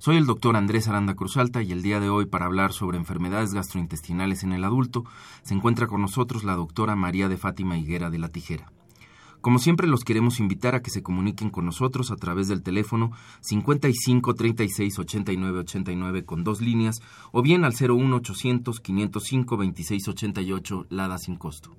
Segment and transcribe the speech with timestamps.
[0.00, 3.52] Soy el doctor Andrés Aranda Cruzalta y el día de hoy para hablar sobre enfermedades
[3.52, 5.04] gastrointestinales en el adulto
[5.42, 8.70] se encuentra con nosotros la doctora María de Fátima Higuera de la Tijera.
[9.40, 13.10] Como siempre los queremos invitar a que se comuniquen con nosotros a través del teléfono
[13.40, 17.00] 55 36 89 89 con dos líneas
[17.32, 21.76] o bien al 01 800 505 26 88 Lada sin costo.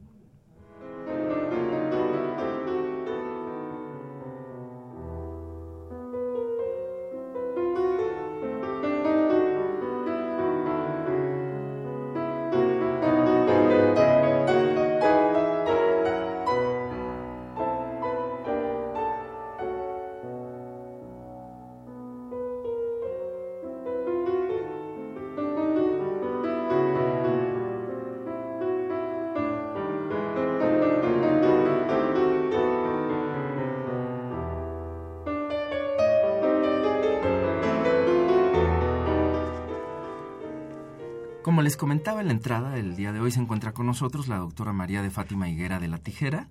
[41.60, 44.38] Como les comentaba en la entrada, el día de hoy se encuentra con nosotros la
[44.38, 46.48] doctora María de Fátima Higuera de la Tijera.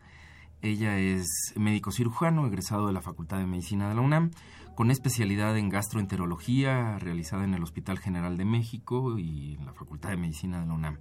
[0.61, 4.33] Ella es médico cirujano, egresado de la Facultad de Medicina de la UNAM,
[4.75, 10.11] con especialidad en gastroenterología realizada en el Hospital General de México y en la Facultad
[10.11, 10.99] de Medicina de la UNAM.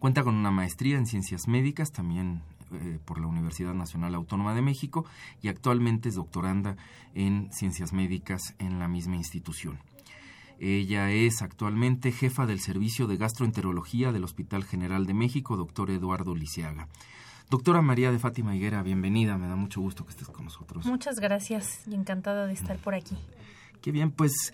[0.00, 4.62] Cuenta con una maestría en ciencias médicas, también eh, por la Universidad Nacional Autónoma de
[4.62, 5.04] México,
[5.42, 6.76] y actualmente es doctoranda
[7.14, 9.78] en ciencias médicas en la misma institución.
[10.60, 16.34] Ella es actualmente jefa del Servicio de Gastroenterología del Hospital General de México, doctor Eduardo
[16.34, 16.88] Lisiaga.
[17.48, 20.84] Doctora María de Fátima Higuera, bienvenida, me da mucho gusto que estés con nosotros.
[20.84, 23.16] Muchas gracias y encantada de estar por aquí.
[23.80, 24.52] Qué bien, pues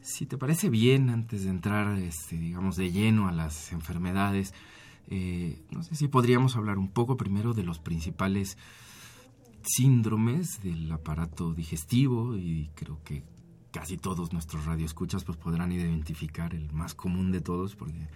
[0.00, 4.54] si te parece bien, antes de entrar, este, digamos, de lleno a las enfermedades,
[5.08, 8.56] eh, no sé si podríamos hablar un poco primero de los principales
[9.62, 13.22] síndromes del aparato digestivo y creo que
[13.74, 18.06] casi todos nuestros radioescuchas pues podrán identificar el más común de todos porque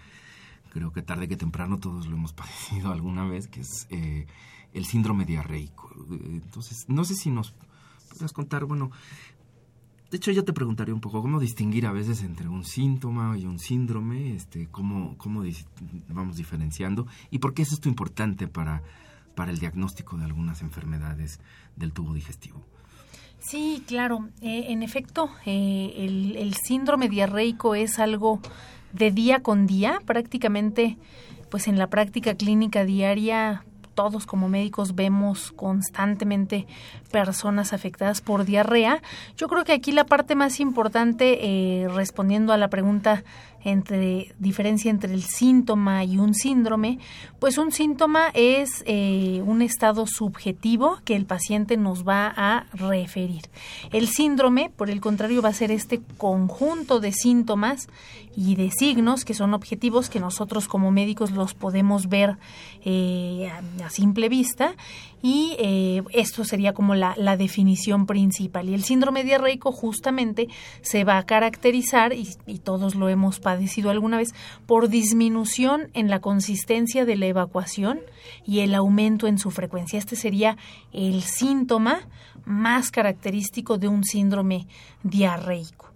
[0.70, 4.26] creo que tarde que temprano todos lo hemos padecido alguna vez que es eh,
[4.72, 5.90] el síndrome diarreico.
[6.10, 7.54] Entonces no sé si nos
[8.08, 8.92] puedes contar bueno
[10.12, 13.44] de hecho yo te preguntaría un poco cómo distinguir a veces entre un síntoma y
[13.44, 15.42] un síndrome este cómo cómo
[16.08, 18.84] vamos diferenciando y por qué es esto importante para
[19.34, 21.40] para el diagnóstico de algunas enfermedades
[21.74, 22.64] del tubo digestivo
[23.40, 24.28] Sí, claro.
[24.42, 28.40] Eh, en efecto, eh, el, síndrome diarreico es algo
[28.92, 30.96] de día con día, prácticamente,
[31.50, 36.68] pues en la práctica clínica diaria todos como médicos vemos constantemente
[37.10, 39.02] personas afectadas por diarrea.
[39.36, 43.24] Yo creo que aquí la parte más importante, eh, respondiendo a la pregunta
[43.70, 46.98] entre diferencia entre el síntoma y un síndrome,
[47.38, 53.42] pues un síntoma es eh, un estado subjetivo que el paciente nos va a referir.
[53.92, 57.88] El síndrome, por el contrario, va a ser este conjunto de síntomas
[58.36, 62.36] y de signos que son objetivos que nosotros como médicos los podemos ver
[62.84, 63.50] eh,
[63.84, 64.74] a simple vista
[65.22, 68.68] y eh, esto sería como la, la, definición principal.
[68.68, 70.48] Y el síndrome diarreico justamente
[70.80, 74.34] se va a caracterizar, y, y, todos lo hemos padecido alguna vez,
[74.66, 78.00] por disminución en la consistencia de la evacuación
[78.46, 79.98] y el aumento en su frecuencia.
[79.98, 80.56] Este sería
[80.92, 82.08] el síntoma
[82.44, 84.66] más característico de un síndrome
[85.02, 85.92] diarreico.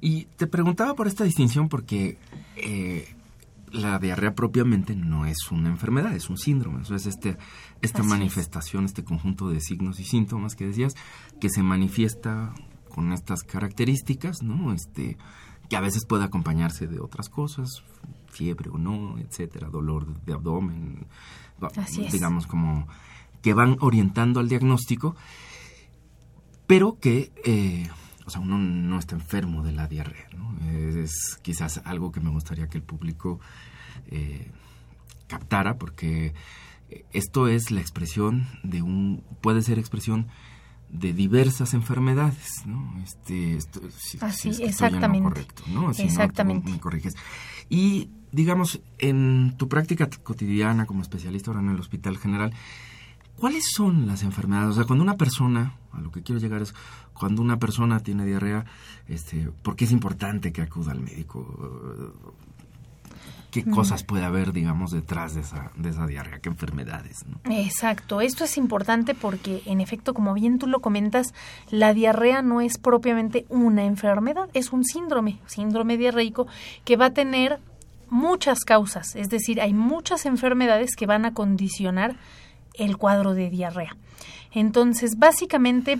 [0.00, 2.18] Y te preguntaba por esta distinción porque
[2.56, 3.08] eh,
[3.72, 6.82] la diarrea propiamente no es una enfermedad, es un síndrome.
[6.82, 7.36] Eso es este,
[7.82, 8.90] esta Así manifestación, es.
[8.90, 10.94] este conjunto de signos y síntomas que decías,
[11.40, 12.54] que se manifiesta
[12.88, 14.72] con estas características, ¿no?
[14.72, 15.16] Este,
[15.68, 17.82] que a veces puede acompañarse de otras cosas,
[18.26, 21.06] fiebre o no, etcétera, dolor de abdomen,
[21.76, 22.86] Así digamos como
[23.42, 25.16] que van orientando al diagnóstico,
[26.66, 27.88] pero que eh,
[28.28, 30.54] o sea, uno no está enfermo de la diarrea, ¿no?
[30.70, 33.40] Es, quizás algo que me gustaría que el público
[34.10, 34.50] eh,
[35.28, 36.34] captara, porque
[37.14, 40.26] esto es la expresión de un, puede ser expresión
[40.90, 43.02] de diversas enfermedades, ¿no?
[43.02, 43.80] Este, esto,
[44.20, 45.26] Así, exactamente.
[45.26, 45.90] correcto, ¿no?
[45.90, 46.70] exactamente.
[46.70, 47.16] me corriges.
[47.70, 52.52] Y digamos, en tu práctica cotidiana como especialista ahora en el Hospital General,
[53.38, 54.70] ¿cuáles son las enfermedades?
[54.70, 56.74] O sea, cuando una persona, a lo que quiero llegar es,
[57.12, 58.64] cuando una persona tiene diarrea,
[59.08, 61.46] este, ¿por qué es importante que acuda al médico?
[63.50, 67.24] qué cosas puede haber, digamos, detrás de esa, de esa diarrea, qué enfermedades.
[67.44, 71.32] Exacto, esto es importante porque, en efecto, como bien tú lo comentas,
[71.70, 76.46] la diarrea no es propiamente una enfermedad, es un síndrome, síndrome diarreico,
[76.84, 77.58] que va a tener
[78.10, 82.16] muchas causas, es decir, hay muchas enfermedades que van a condicionar
[82.78, 83.96] el cuadro de diarrea.
[84.52, 85.98] Entonces, básicamente,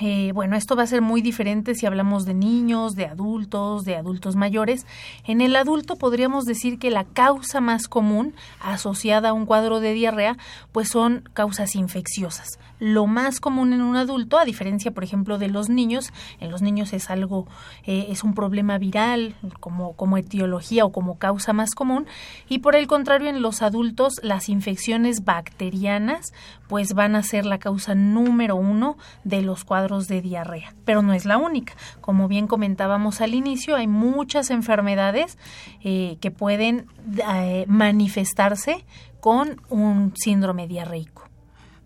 [0.00, 3.96] eh, bueno, esto va a ser muy diferente si hablamos de niños, de adultos, de
[3.96, 4.86] adultos mayores.
[5.24, 9.92] En el adulto podríamos decir que la causa más común asociada a un cuadro de
[9.92, 10.38] diarrea,
[10.72, 12.58] pues son causas infecciosas.
[12.78, 16.62] Lo más común en un adulto, a diferencia, por ejemplo, de los niños, en los
[16.62, 17.46] niños es algo,
[17.84, 22.06] eh, es un problema viral como, como etiología o como causa más común,
[22.48, 26.32] y por el contrario, en los adultos, las infecciones bacterianas,
[26.68, 31.12] pues van a ser la causa número uno de los cuadros de diarrea, pero no
[31.12, 31.74] es la única.
[32.00, 35.38] Como bien comentábamos al inicio, hay muchas enfermedades
[35.82, 36.86] eh, que pueden
[37.32, 38.84] eh, manifestarse
[39.20, 41.28] con un síndrome diarreico.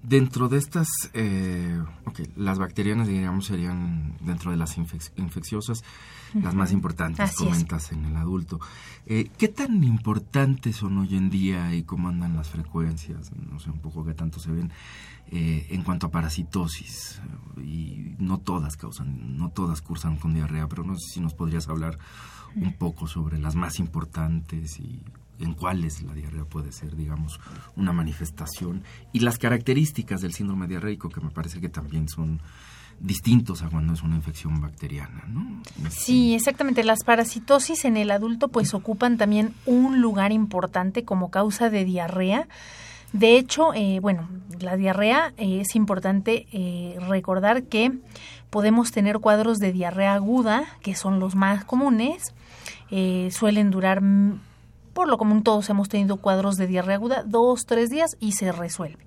[0.02, 1.82] Dentro de estas, eh,
[2.36, 5.82] las bacterianas, diríamos, serían dentro de las infecciosas
[6.42, 8.60] las más importantes, comentas en el adulto.
[9.06, 13.30] Eh, ¿Qué tan importantes son hoy en día y cómo andan las frecuencias?
[13.50, 14.72] No sé, un poco qué tanto se ven
[15.30, 17.20] eh, en cuanto a parasitosis.
[17.56, 21.68] Y no todas causan, no todas cursan con diarrea, pero no sé si nos podrías
[21.68, 21.98] hablar
[22.56, 25.02] un poco sobre las más importantes y
[25.40, 27.40] en cuáles la diarrea puede ser, digamos,
[27.76, 32.40] una manifestación y las características del síndrome diarreico que me parece que también son
[33.00, 35.62] distintos a cuando es una infección bacteriana, ¿no?
[35.90, 36.84] Sí, exactamente.
[36.84, 42.46] Las parasitosis en el adulto pues ocupan también un lugar importante como causa de diarrea.
[43.14, 44.28] De hecho, eh, bueno,
[44.58, 47.92] la diarrea eh, es importante eh, recordar que
[48.50, 52.34] podemos tener cuadros de diarrea aguda, que son los más comunes,
[53.30, 54.02] suelen durar
[54.92, 58.52] por lo común todos hemos tenido cuadros de diarrea aguda, dos, tres días y se
[58.52, 59.04] resuelve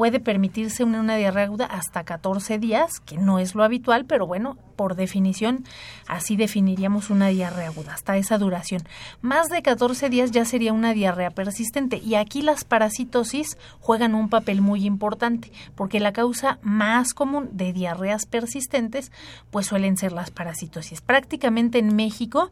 [0.00, 4.26] puede permitirse una, una diarrea aguda hasta 14 días, que no es lo habitual, pero
[4.26, 5.66] bueno, por definición,
[6.08, 8.80] así definiríamos una diarrea aguda, hasta esa duración.
[9.20, 14.30] Más de 14 días ya sería una diarrea persistente y aquí las parasitosis juegan un
[14.30, 19.12] papel muy importante, porque la causa más común de diarreas persistentes
[19.50, 21.02] pues suelen ser las parasitosis.
[21.02, 22.50] Prácticamente en México,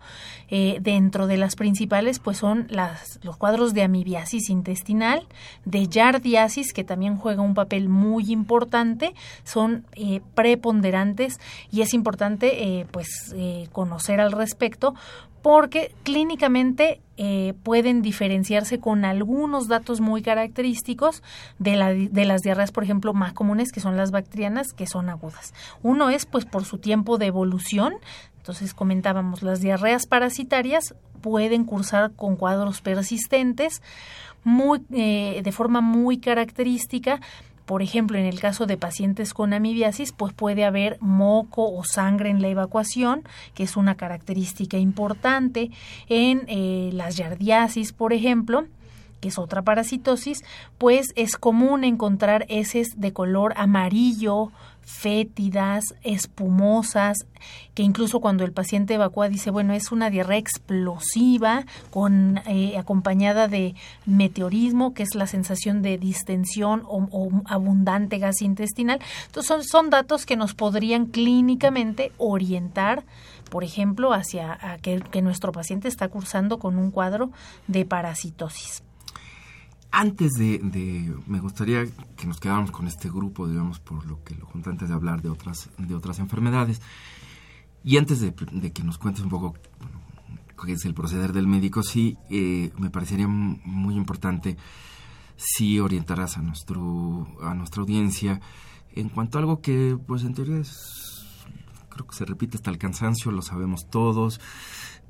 [0.49, 5.27] eh, dentro de las principales pues son las, los cuadros de amibiasis intestinal,
[5.65, 9.15] de yardiasis, que también juega un papel muy importante,
[9.45, 11.41] son eh, preponderantes
[11.71, 14.95] y es importante eh, pues eh, conocer al respecto
[15.43, 17.01] porque clínicamente
[17.65, 21.25] pueden diferenciarse con algunos datos muy característicos
[21.59, 25.09] de, la, de las diarreas, por ejemplo, más comunes, que son las bacterianas, que son
[25.09, 25.53] agudas.
[25.83, 27.95] Uno es, pues, por su tiempo de evolución.
[28.37, 33.83] Entonces, comentábamos, las diarreas parasitarias pueden cursar con cuadros persistentes
[34.45, 37.21] muy, eh, de forma muy característica.
[37.67, 42.31] Por ejemplo, en el caso de pacientes con amibiasis, pues puede haber moco o sangre
[42.31, 43.23] en la evacuación,
[43.55, 45.71] que es una característica importante.
[46.09, 48.65] En eh, las yardiasis, por ejemplo,
[49.21, 50.45] que es otra parasitosis,
[50.79, 54.51] pues es común encontrar heces de color amarillo,
[54.89, 57.19] fétidas, espumosas,
[57.75, 63.49] que incluso cuando el paciente evacúa dice, bueno, es una diarrea explosiva con eh, acompañada
[63.49, 63.75] de
[64.07, 68.99] meteorismo, que es la sensación de distensión o, abundante gas intestinal.
[69.27, 73.05] Entonces son, son, datos que nos podrían clínicamente orientar,
[73.51, 77.31] por ejemplo, hacia que, que nuestro paciente está cursando con un cuadro
[77.67, 78.83] de parasitosis.
[79.91, 80.61] Antes de,
[81.27, 84.89] me gustaría que nos quedáramos con este grupo, digamos, por lo que lo junté antes
[84.89, 86.83] de hablar de otras, de otras enfermedades.
[87.85, 89.55] Y antes de, que nos cuentes un poco
[90.65, 94.57] qué es el proceder del médico, sí, eh, me parecería muy importante
[95.37, 98.41] si orientaras a, nuestro, a nuestra audiencia
[98.95, 101.37] en cuanto a algo que, pues en teoría es,
[101.89, 104.41] creo que se repite hasta el cansancio, lo sabemos todos,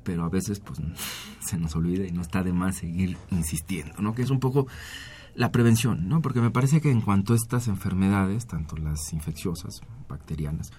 [0.03, 0.79] pero a veces pues
[1.39, 4.13] se nos olvida y no está de más seguir insistiendo, ¿no?
[4.13, 4.67] Que es un poco
[5.35, 6.21] la prevención, ¿no?
[6.21, 10.71] Porque me parece que en cuanto a estas enfermedades, tanto las infecciosas, bacterianas,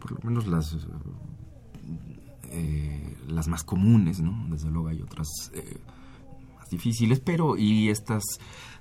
[0.00, 0.76] por lo menos las
[3.28, 4.46] las más comunes, ¿no?
[4.48, 5.28] Desde luego hay otras
[6.56, 8.22] más difíciles, pero y estas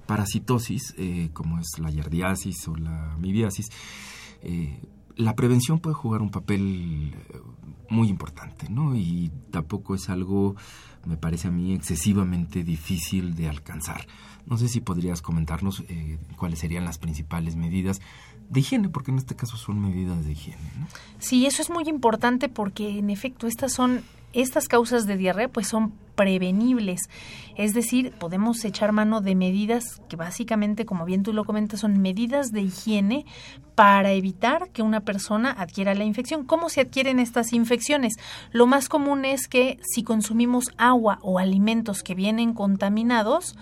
[0.06, 0.96] parasitosis,
[1.34, 3.67] como es la yardiasis o la amibiasis,
[5.18, 7.14] la prevención puede jugar un papel
[7.90, 8.96] muy importante, ¿no?
[8.96, 10.56] Y tampoco es algo,
[11.06, 14.08] me parece a mí, excesivamente difícil de alcanzar.
[14.46, 18.00] No sé si podrías comentarnos eh, cuáles serían las principales medidas
[18.50, 20.72] de higiene, porque en este caso son medidas de higiene.
[20.80, 20.88] ¿no?
[21.20, 24.04] Sí, eso es muy importante porque en efecto estas son
[24.41, 27.01] estas causas de diarrea pues son prevenibles.
[27.56, 32.01] Es decir, podemos echar mano de medidas que básicamente, como bien tú lo comentas, son
[32.01, 33.25] medidas de higiene
[33.75, 36.44] para evitar que una persona adquiera la infección.
[36.44, 38.15] ¿Cómo se adquieren estas infecciones?
[38.51, 43.56] Lo más común es que si consumimos agua o alimentos que vienen contaminados,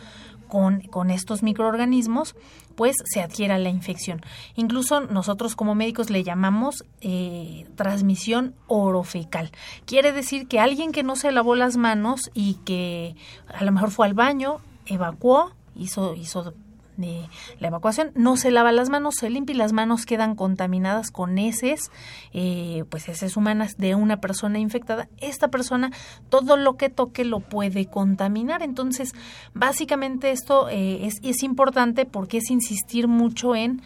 [0.48, 2.36] con, con, estos microorganismos,
[2.76, 4.22] pues se adquiera la infección.
[4.56, 9.52] Incluso nosotros como médicos le llamamos eh, transmisión orofecal.
[9.86, 13.16] Quiere decir que alguien que no se lavó las manos y que
[13.48, 16.54] a lo mejor fue al baño, evacuó, hizo, hizo
[16.98, 17.28] de
[17.60, 21.38] la evacuación, no se lava las manos, se limpia y las manos quedan contaminadas con
[21.38, 21.92] heces,
[22.34, 25.08] eh, pues heces humanas de una persona infectada.
[25.18, 25.92] Esta persona,
[26.30, 28.62] todo lo que toque lo puede contaminar.
[28.62, 29.14] Entonces,
[29.54, 33.82] básicamente esto eh, es, es importante porque es insistir mucho en,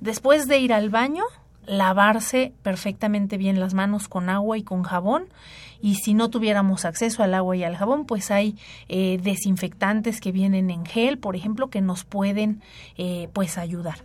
[0.00, 1.24] después de ir al baño,
[1.66, 5.28] lavarse perfectamente bien las manos con agua y con jabón
[5.82, 8.56] y si no tuviéramos acceso al agua y al jabón, pues hay
[8.88, 12.62] eh, desinfectantes que vienen en gel, por ejemplo, que nos pueden
[12.96, 14.04] eh, pues ayudar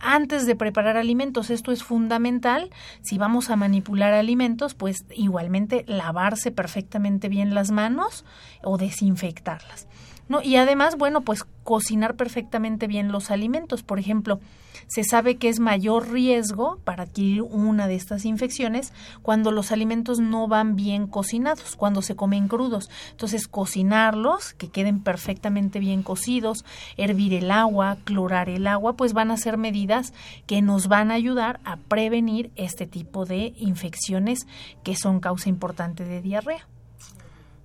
[0.00, 1.50] antes de preparar alimentos.
[1.50, 2.70] Esto es fundamental.
[3.02, 8.24] Si vamos a manipular alimentos, pues igualmente lavarse perfectamente bien las manos
[8.62, 9.86] o desinfectarlas.
[10.28, 10.42] ¿no?
[10.42, 13.82] Y además, bueno, pues cocinar perfectamente bien los alimentos.
[13.82, 14.40] Por ejemplo,
[14.88, 18.92] se sabe que es mayor riesgo para adquirir una de estas infecciones
[19.22, 22.90] cuando los alimentos no van bien cocinados, cuando se comen crudos.
[23.10, 26.64] Entonces, cocinarlos, que queden perfectamente bien cocidos,
[26.96, 30.12] hervir el agua, clorar el agua, pues van a ser medidas
[30.46, 34.46] que nos van a ayudar a prevenir este tipo de infecciones
[34.82, 36.66] que son causa importante de diarrea.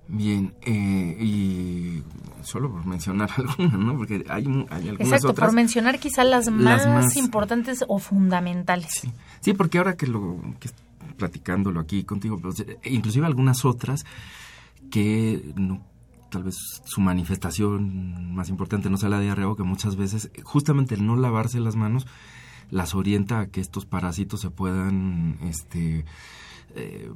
[0.06, 2.02] Bien, eh, y
[2.42, 3.96] solo por mencionar algunas, ¿no?
[3.96, 9.02] Porque hay, hay algunas Exacto, por mencionar quizá las más, importantes o fundamentales.
[9.40, 9.54] Sí.
[9.54, 10.70] porque ahora que lo que
[11.16, 14.04] platicándolo aquí contigo, pues, eh, inclusive algunas otras
[14.90, 15.82] que no
[16.30, 20.96] tal vez su manifestación más importante no sea la diarrea o que muchas veces justamente
[20.96, 22.08] el no lavarse las manos
[22.72, 26.04] las orienta a que estos parásitos se puedan este
[26.74, 27.12] eh,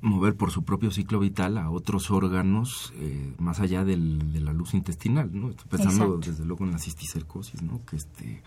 [0.00, 4.52] mover por su propio ciclo vital a otros órganos eh, más allá del, de la
[4.52, 5.50] luz intestinal, ¿no?
[5.50, 7.84] Estoy pensando desde luego en la cisticercosis, ¿no?
[7.84, 8.42] Que este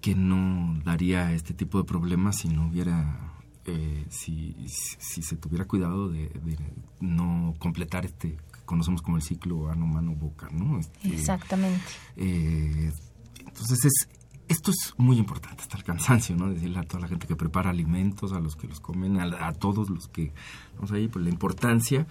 [0.00, 3.32] que no daría este tipo de problemas si no hubiera
[3.64, 6.30] eh, si, si, se tuviera cuidado de,
[7.00, 10.78] no completar este que conocemos como el ciclo ano mano boca, ¿no?
[10.78, 11.80] Este, Exactamente.
[12.16, 12.92] Eh,
[13.46, 14.08] entonces es
[14.48, 16.48] esto es muy importante hasta el cansancio, ¿no?
[16.48, 19.90] Decirle a toda la gente que prepara alimentos, a los que los comen, a, todos
[19.90, 20.32] los que
[20.74, 22.06] vamos ahí, pues la importancia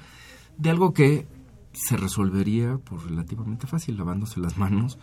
[0.57, 1.27] de algo que
[1.73, 4.97] se resolvería por relativamente fácil, lavándose las manos.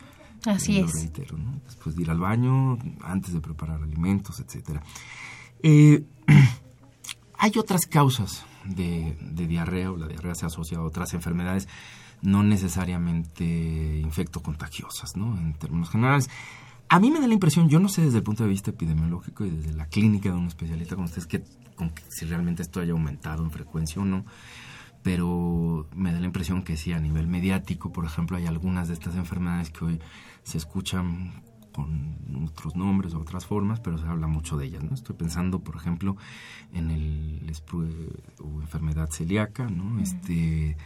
[0.46, 0.92] Así es.
[0.92, 1.60] Reitero, ¿no?
[1.64, 4.82] Después de ir al baño, antes de preparar alimentos, etcétera.
[5.62, 6.04] Eh,
[7.38, 11.68] hay otras causas de, de diarrea o la diarrea se asocia a otras enfermedades
[12.22, 15.38] no necesariamente infectocontagiosas, ¿no?
[15.38, 16.28] En términos generales.
[16.92, 19.44] A mí me da la impresión, yo no sé desde el punto de vista epidemiológico
[19.44, 21.44] y desde la clínica de un especialista como ustedes, que,
[21.76, 24.24] con si realmente esto haya aumentado en frecuencia o no,
[25.04, 28.94] pero me da la impresión que sí, a nivel mediático, por ejemplo, hay algunas de
[28.94, 30.00] estas enfermedades que hoy
[30.42, 34.92] se escuchan con otros nombres o otras formas, pero se habla mucho de ellas, ¿no?
[34.92, 36.16] Estoy pensando, por ejemplo,
[36.72, 40.00] en el o enfermedad celíaca, ¿no?
[40.00, 40.76] Este,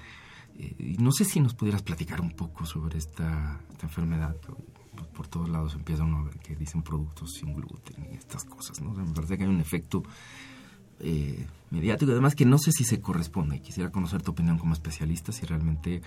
[0.59, 4.37] eh, no sé si nos pudieras platicar un poco sobre esta, esta enfermedad
[5.15, 8.81] por todos lados empieza uno a ver que dicen productos sin gluten y estas cosas,
[8.81, 8.93] ¿no?
[8.93, 10.03] me parece que hay un efecto
[11.01, 13.61] eh, mediático, además que no sé si se corresponde.
[13.61, 16.03] Quisiera conocer tu opinión como especialista, si realmente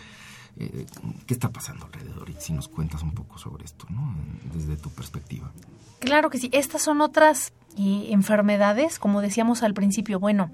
[0.57, 0.85] eh,
[1.25, 4.15] qué está pasando alrededor y si nos cuentas un poco sobre esto, ¿no?
[4.53, 5.51] Desde tu perspectiva.
[5.99, 6.49] Claro que sí.
[6.53, 10.19] Estas son otras eh, enfermedades, como decíamos al principio.
[10.19, 10.51] Bueno,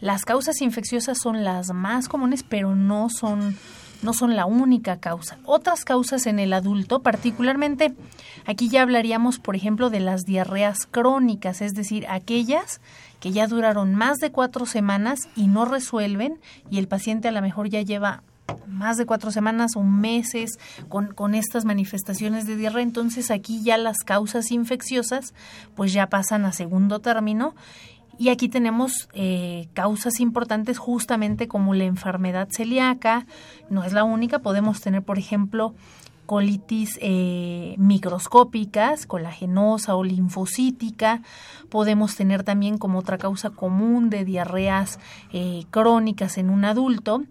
[0.00, 3.56] las causas infecciosas son las más comunes, pero no son
[4.02, 5.38] no son la única causa.
[5.44, 7.94] Otras causas en el adulto, particularmente,
[8.46, 12.80] aquí ya hablaríamos, por ejemplo, de las diarreas crónicas, es decir, aquellas
[13.20, 16.38] que ya duraron más de cuatro semanas y no resuelven
[16.70, 18.22] y el paciente a lo mejor ya lleva
[18.66, 23.76] más de cuatro semanas o meses con, con estas manifestaciones de diarrea, entonces aquí ya
[23.76, 25.34] las causas infecciosas
[25.74, 27.54] pues ya pasan a segundo término
[28.18, 33.26] y aquí tenemos eh, causas importantes justamente como la enfermedad celíaca,
[33.70, 35.74] no es la única, podemos tener por ejemplo
[36.26, 41.22] colitis eh, microscópicas, colagenosa o linfocítica.
[41.70, 44.98] Podemos tener también como otra causa común de diarreas
[45.32, 47.22] eh, crónicas en un adulto,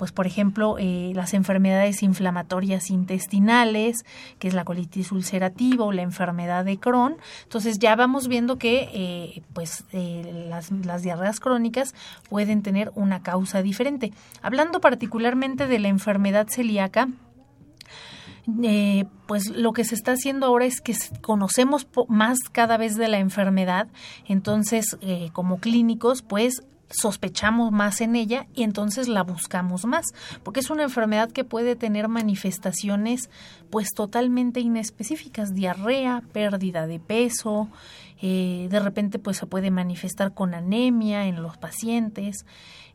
[0.00, 4.06] pues por ejemplo eh, las enfermedades inflamatorias intestinales,
[4.38, 7.18] que es la colitis ulcerativa o la enfermedad de Crohn.
[7.42, 11.94] Entonces ya vamos viendo que eh, pues eh, las, las, diarreas crónicas
[12.30, 14.10] pueden tener una causa diferente.
[14.40, 17.08] Hablando particularmente de la enfermedad celíaca,
[19.26, 23.18] pues lo que se está haciendo ahora es que conocemos más cada vez de la
[23.18, 23.86] enfermedad,
[24.26, 24.96] entonces
[25.34, 30.06] como clínicos pues sospechamos más en ella y entonces la buscamos más,
[30.42, 33.30] porque es una enfermedad que puede tener manifestaciones
[33.70, 37.68] pues totalmente inespecíficas, diarrea, pérdida de peso,
[38.20, 42.44] eh, de repente pues se puede manifestar con anemia en los pacientes,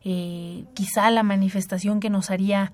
[0.04, 2.72] eh, quizá la manifestación que nos haría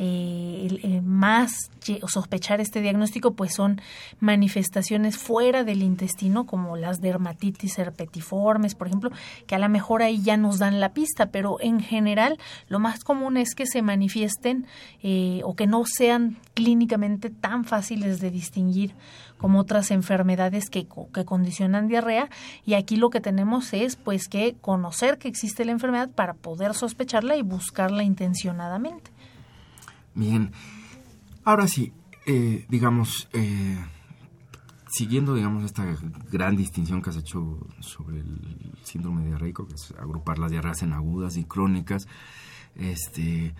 [0.00, 1.70] eh, eh, más
[2.06, 3.80] sospechar este diagnóstico pues son
[4.20, 9.10] manifestaciones fuera del intestino como las dermatitis herpetiformes por ejemplo
[9.48, 12.38] que a lo mejor ahí ya nos dan la pista pero en general
[12.68, 14.66] lo más común es que se manifiesten
[15.02, 18.94] eh, o que no sean clínicamente tan fáciles de distinguir
[19.36, 22.28] como otras enfermedades que, que condicionan diarrea
[22.64, 26.74] y aquí lo que tenemos es pues que conocer que existe la enfermedad para poder
[26.74, 29.17] sospecharla y buscarla intencionadamente.
[30.18, 30.50] Bien,
[31.44, 31.92] ahora sí,
[32.26, 33.78] eh, digamos, eh,
[34.88, 35.86] siguiendo, digamos, esta
[36.32, 40.92] gran distinción que has hecho sobre el síndrome diarreico, que es agrupar las diarreas en
[40.92, 42.08] agudas y crónicas,
[42.74, 43.54] este,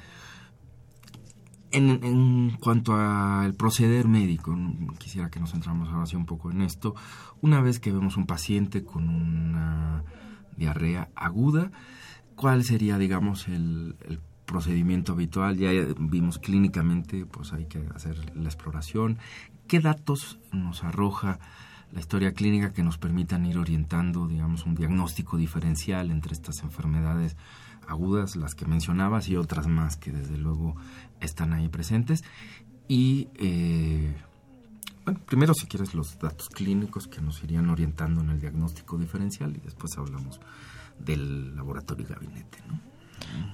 [1.70, 4.58] en, en cuanto al proceder médico,
[4.98, 6.96] quisiera que nos centramos ahora sí un poco en esto.
[7.40, 10.02] Una vez que vemos un paciente con una
[10.56, 11.70] diarrea aguda,
[12.34, 18.48] ¿cuál sería, digamos, el, el procedimiento habitual, ya vimos clínicamente, pues hay que hacer la
[18.48, 19.18] exploración.
[19.68, 21.38] ¿Qué datos nos arroja
[21.92, 27.36] la historia clínica que nos permitan ir orientando, digamos, un diagnóstico diferencial entre estas enfermedades
[27.86, 30.76] agudas, las que mencionabas, y otras más que desde luego
[31.20, 32.24] están ahí presentes?
[32.88, 34.16] Y, eh,
[35.04, 39.54] bueno, primero si quieres los datos clínicos que nos irían orientando en el diagnóstico diferencial
[39.54, 40.40] y después hablamos
[40.98, 42.87] del laboratorio y gabinete, ¿no?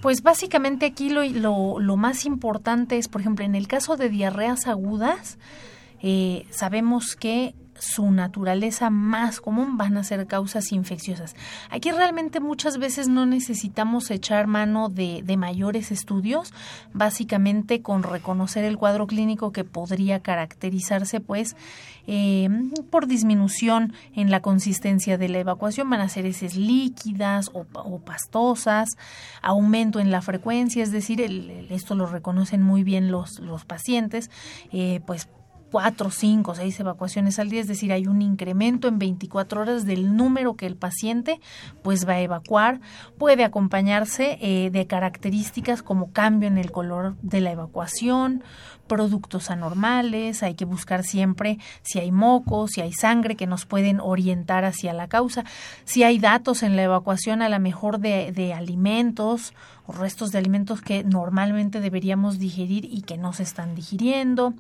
[0.01, 4.67] Pues básicamente aquí lo, lo, más importante es, por ejemplo, en el caso de diarreas
[4.67, 5.39] agudas,
[6.03, 7.55] eh, sabemos que
[7.85, 11.37] su naturaleza más común van a ser causas infecciosas.
[11.71, 16.53] Aquí realmente muchas veces no necesitamos echar mano de, mayores estudios,
[16.93, 21.57] básicamente con reconocer el cuadro clínico que podría caracterizarse pues
[22.07, 22.49] eh,
[22.91, 27.65] por disminución en la consistencia de la evacuación, van a ser heces líquidas o,
[27.99, 28.91] pastosas,
[29.43, 31.21] aumento en la frecuencia, es decir,
[31.71, 34.31] esto lo reconocen muy bien los, los pacientes,
[34.73, 35.29] eh, pues
[35.75, 40.17] cuatro, cinco, seis evacuaciones al día, es decir, hay un incremento en 24 horas del
[40.17, 41.41] número que el paciente
[41.83, 42.81] pues va a evacuar.
[43.19, 48.45] Puede acompañarse eh, de características como cambio en el color de la evacuación,
[48.87, 54.01] productos anormales, hay que buscar siempre si hay mocos, si hay sangre que nos pueden
[54.01, 55.45] orientar hacia la causa,
[55.85, 59.55] si hay datos en la evacuación a lo mejor de, de alimentos
[59.87, 64.55] o restos de alimentos que normalmente deberíamos digerir y que no se están digiriendo.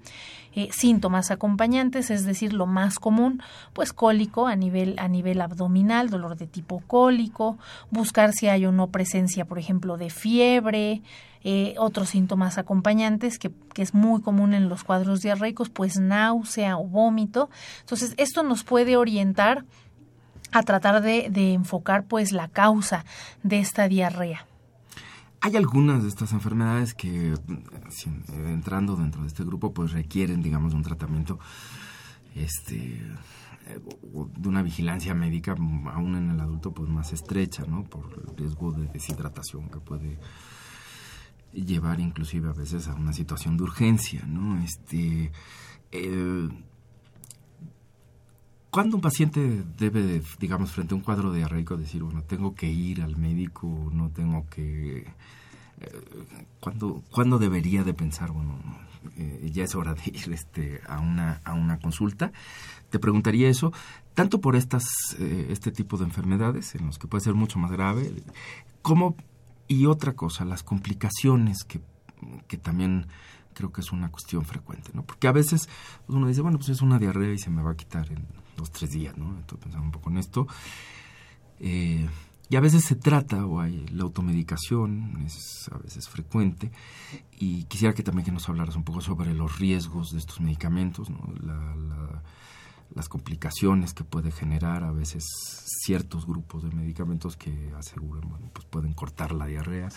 [0.56, 6.10] Eh, síntomas acompañantes, es decir, lo más común, pues cólico a nivel, a nivel abdominal,
[6.10, 7.58] dolor de tipo cólico,
[7.90, 11.02] buscar si hay o no presencia, por ejemplo, de fiebre,
[11.46, 16.86] eh, otros síntomas acompañantes que, es muy común en los cuadros diarreicos, pues náusea o
[16.86, 17.50] vómito.
[17.80, 19.66] Entonces, esto nos puede orientar
[20.52, 23.04] a tratar de, enfocar pues la causa
[23.42, 24.46] de esta diarrea.
[25.42, 27.34] Hay algunas de estas enfermedades que,
[28.32, 31.38] entrando dentro de este grupo, pues requieren, digamos, un tratamiento
[32.34, 33.02] este,
[34.36, 35.54] de una vigilancia médica,
[35.92, 37.84] aún en el adulto, pues más estrecha, ¿no?
[37.84, 40.18] Por el riesgo de deshidratación que puede
[41.54, 44.62] llevar inclusive a veces a una situación de urgencia, ¿no?
[44.62, 45.30] Este,
[45.92, 46.48] eh,
[48.74, 53.02] ¿Cuándo un paciente debe, digamos, frente a un cuadro diarreico decir, bueno, tengo que ir
[53.02, 55.06] al médico, no tengo que...
[55.80, 56.00] Eh,
[56.58, 58.58] ¿cuándo, ¿Cuándo debería de pensar, bueno,
[59.16, 62.32] eh, ya es hora de ir este, a, una, a una consulta?
[62.90, 63.72] Te preguntaría eso,
[64.12, 64.84] tanto por estas,
[65.20, 68.12] eh, este tipo de enfermedades, en los que puede ser mucho más grave,
[68.82, 69.14] como
[69.68, 71.80] Y otra cosa, las complicaciones que,
[72.46, 73.06] que también
[73.54, 75.04] creo que es una cuestión frecuente, ¿no?
[75.04, 75.68] Porque a veces
[76.08, 78.70] uno dice, bueno, pues es una diarrea y se me va a quitar en dos,
[78.70, 79.38] tres días, ¿no?
[79.38, 80.46] Estoy pensando un poco en esto.
[81.60, 82.06] Eh,
[82.50, 86.70] y a veces se trata, o hay la automedicación, es a veces frecuente,
[87.38, 91.08] y quisiera que también que nos hablaras un poco sobre los riesgos de estos medicamentos,
[91.08, 91.20] ¿no?
[92.94, 95.24] Las complicaciones que puede generar a veces
[95.84, 99.88] ciertos grupos de medicamentos que aseguran, bueno, pues pueden cortar la diarrea,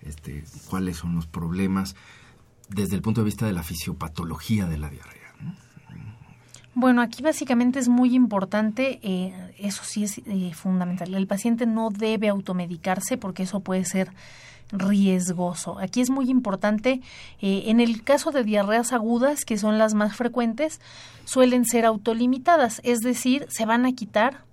[0.00, 1.94] este, cuáles son los problemas
[2.68, 5.20] desde el punto de vista de la fisiopatología de la diarrea.
[6.74, 11.12] Bueno, aquí básicamente es muy importante, eh, eso sí es eh, fundamental.
[11.14, 14.12] El paciente no debe automedicarse porque eso puede ser
[14.72, 15.78] riesgoso.
[15.78, 17.00] Aquí es muy importante,
[17.40, 20.80] eh, en el caso de diarreas agudas, que son las más frecuentes,
[21.24, 24.44] suelen ser autolimitadas, es decir, se van a quitar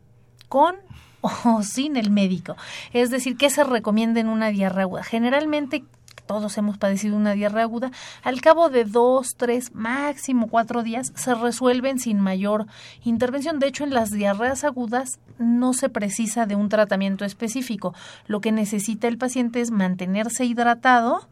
[0.49, 0.75] con
[1.21, 2.55] o sin el médico.
[2.93, 5.03] Es decir, ¿qué se recomienda en una diarrea aguda?
[5.03, 5.83] Generalmente
[6.27, 7.91] todos hemos padecido una diarrea aguda,
[8.23, 12.67] al cabo de dos, tres, máximo cuatro días se resuelven sin mayor
[13.03, 13.59] intervención.
[13.59, 17.93] De hecho, en las diarreas agudas no se precisa de un tratamiento específico.
[18.27, 21.27] Lo que necesita el paciente es mantenerse hidratado,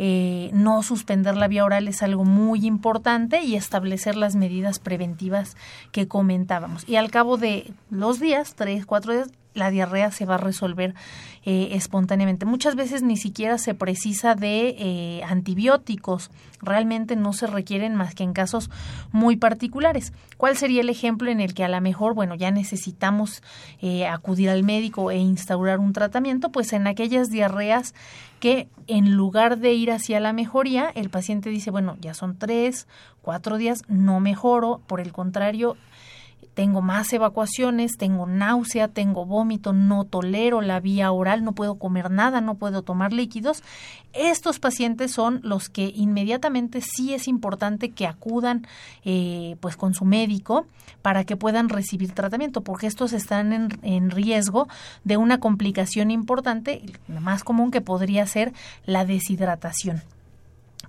[0.00, 5.56] eh, no suspender la vía oral es algo muy importante y establecer las medidas preventivas
[5.90, 6.88] que comentábamos.
[6.88, 10.94] Y al cabo de los días, tres, cuatro días, la diarrea se va a resolver
[11.44, 12.46] eh, espontáneamente.
[12.46, 18.24] Muchas veces ni siquiera se precisa de eh, antibióticos, realmente no se requieren más que
[18.24, 18.70] en casos
[19.12, 20.12] muy particulares.
[20.36, 23.42] ¿Cuál sería el ejemplo en el que a lo mejor, bueno, ya necesitamos
[23.80, 26.50] eh, acudir al médico e instaurar un tratamiento?
[26.50, 27.94] Pues en aquellas diarreas
[28.40, 32.86] que en lugar de ir hacia la mejoría, el paciente dice, bueno, ya son tres,
[33.22, 35.76] cuatro días, no mejoro, por el contrario,
[36.58, 42.10] tengo más evacuaciones, tengo náusea, tengo vómito, no tolero la vía oral, no puedo comer
[42.10, 43.62] nada, no puedo tomar líquidos.
[44.12, 48.66] Estos pacientes son los que inmediatamente sí es importante que acudan
[49.04, 50.66] eh, pues con su médico
[51.00, 54.66] para que puedan recibir tratamiento, porque estos están en, riesgo
[55.04, 58.52] de una complicación importante, la más común que podría ser
[58.84, 60.02] la deshidratación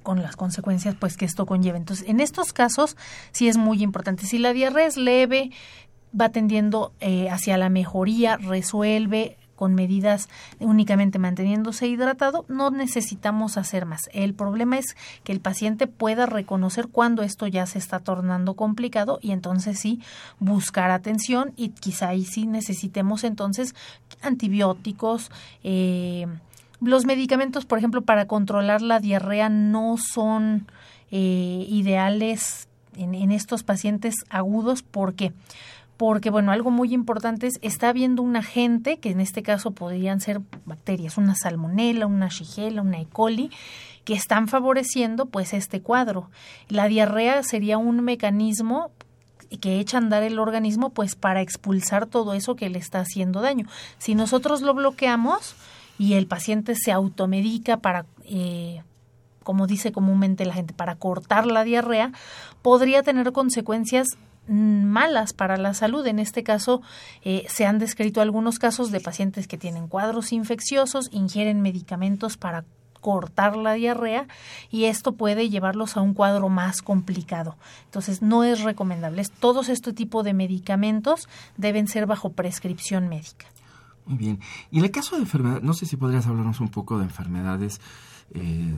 [0.10, 1.78] con las consecuencias pues que esto conlleva.
[1.78, 2.98] Entonces, en estos casos
[3.32, 4.26] sí es muy importante.
[4.26, 5.52] Si la diarrea es leve,
[6.20, 10.28] va tendiendo eh, hacia la mejoría, resuelve con medidas
[10.60, 14.10] únicamente manteniéndose hidratado, no necesitamos hacer más.
[14.12, 19.20] El problema es que el paciente pueda reconocer cuando esto ya se está tornando complicado
[19.22, 20.02] y entonces sí
[20.40, 23.76] buscar atención y quizá ahí sí necesitemos entonces
[24.24, 25.30] antibióticos,
[25.64, 26.26] eh,
[26.82, 30.68] los medicamentos, por ejemplo, para controlar la diarrea no son
[31.12, 34.84] eh, ideales en, en, estos pacientes agudos.
[34.84, 35.34] ¿Por qué?
[35.98, 40.22] Porque, bueno, algo muy importante es, está habiendo un agente, que en este caso podrían
[40.22, 43.06] ser bacterias, una salmonela, una shigella, una E.
[43.06, 43.52] coli,
[44.06, 46.30] que están favoreciendo pues este cuadro.
[46.70, 48.92] La diarrea sería un mecanismo
[49.62, 53.42] que echa a andar el organismo pues para expulsar todo eso que le está haciendo
[53.42, 53.68] daño.
[53.98, 55.56] Si nosotros lo bloqueamos,
[56.00, 58.82] y el paciente se automedica para, eh,
[59.44, 62.14] como dice comúnmente la gente, para cortar la diarrea,
[62.62, 64.08] podría tener consecuencias
[64.48, 66.08] mm, malas para la salud.
[66.08, 66.82] En este caso,
[67.24, 72.64] eh, se han descrito algunos casos de pacientes que tienen cuadros infecciosos, ingieren medicamentos para
[73.02, 74.28] cortar la diarrea
[74.70, 77.58] y esto puede llevarlos a un cuadro más complicado.
[77.86, 79.26] Entonces, no es recomendable.
[79.42, 83.48] Todos este tipo de medicamentos deben ser bajo prescripción médica.
[84.10, 84.40] Muy bien.
[84.72, 87.80] Y en el caso de enfermedades, no sé si podrías hablarnos un poco de enfermedades
[88.34, 88.74] eh,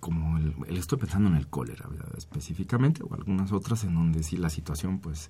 [0.00, 4.48] como el, estoy pensando en el cólera específicamente o algunas otras en donde sí la
[4.48, 5.28] situación pues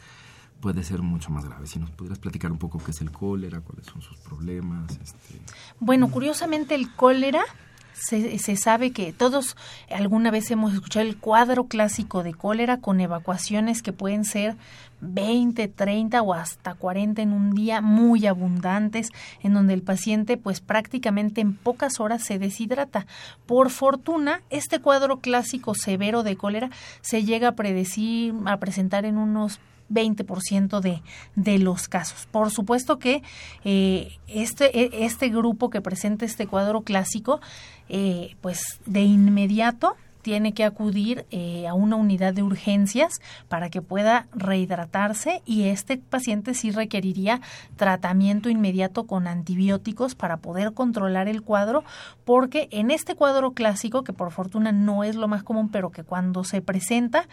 [0.61, 1.67] puede ser mucho más grave.
[1.67, 4.93] Si nos pudieras platicar un poco qué es el cólera, cuáles son sus problemas.
[5.03, 5.41] Este...
[5.81, 7.43] Bueno, curiosamente el cólera
[8.01, 9.57] se, sabe que todos
[9.91, 14.57] alguna vez hemos escuchado el cuadro clásico de cólera con evacuaciones que pueden ser
[15.03, 19.11] 20, 30 o hasta 40 en un día muy abundantes
[19.43, 23.07] en donde el paciente pues prácticamente en pocas horas se deshidrata.
[23.47, 26.71] Por fortuna, este cuadro clásico severo de cólera
[27.03, 29.61] se llega a predecir, a presentar en unos
[29.91, 31.03] 20% de,
[31.35, 32.27] de los casos.
[32.31, 33.23] Por supuesto que
[33.65, 37.41] eh, este, e, este grupo que presenta este cuadro clásico,
[37.91, 43.83] eh, pues de inmediato tiene que acudir eh, a una unidad de urgencias para que
[43.83, 47.41] pueda rehidratarse y este paciente sí requeriría
[47.77, 51.85] tratamiento inmediato con antibióticos para poder controlar el cuadro
[52.25, 56.05] porque en este cuadro clásico que por fortuna no es lo más común pero que
[56.05, 57.27] cuando se presenta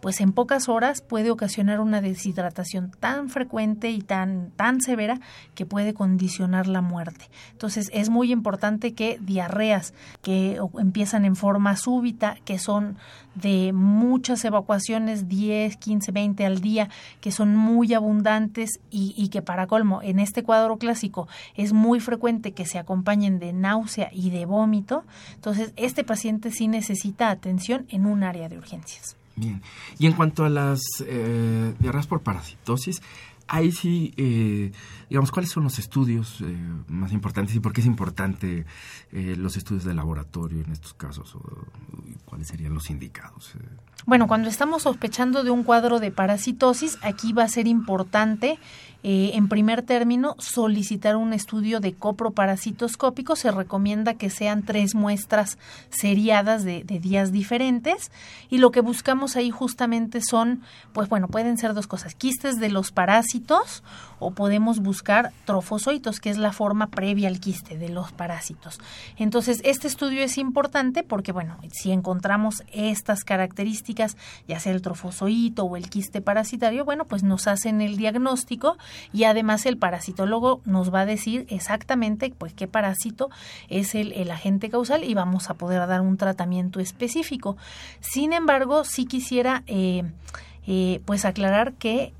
[0.00, 5.20] pues en pocas horas puede ocasionar una deshidratación tan frecuente y tan tan severa
[5.54, 7.30] que puede condicionar la muerte.
[7.52, 12.96] Entonces es muy importante que diarreas que empiezan en forma súbita que son
[13.34, 16.88] de muchas evacuaciones, 10, 15, 20 al día,
[17.20, 22.52] que son muy abundantes y, que para colmo, en este cuadro clásico es muy frecuente
[22.52, 25.04] que se acompañen de náusea y de vómito.
[25.34, 29.16] Entonces, este paciente sí necesita atención en un área de urgencias.
[29.34, 29.62] Bien.
[29.98, 33.00] Y en cuanto a las eh, diarreas por parasitosis,
[33.48, 34.72] ahí sí, eh,
[35.12, 36.56] digamos, ¿cuáles son los estudios eh,
[36.88, 38.64] más importantes y por qué es importante
[39.12, 41.36] eh, los estudios de laboratorio en estos casos?
[42.24, 43.52] ¿Cuáles serían los indicados?
[44.06, 48.58] Bueno, cuando estamos sospechando de un cuadro de parasitosis, aquí va a ser importante
[49.04, 53.34] eh, en primer término, solicitar un estudio de coproparasitoscópico.
[53.34, 55.58] Se recomienda que sean tres muestras
[55.90, 58.12] seriadas de, días diferentes.
[58.48, 62.70] Y lo que buscamos ahí justamente son, pues bueno, pueden ser dos cosas, quistes de
[62.70, 63.82] los parásitos
[64.20, 65.01] o podemos buscar
[65.44, 68.80] trofozoitos, que es la forma previa al quiste de los parásitos.
[69.16, 74.16] Entonces, este estudio es importante porque, bueno, si encontramos estas características,
[74.48, 78.76] ya sea el trofozoito o el quiste parasitario, bueno, pues nos hacen el diagnóstico
[79.12, 83.30] y además el parasitólogo nos va a decir exactamente pues qué parásito
[83.68, 87.56] es el, el agente causal y vamos a poder dar un tratamiento específico.
[88.00, 90.04] Sin embargo, sí quisiera eh,
[90.66, 92.12] eh, pues aclarar que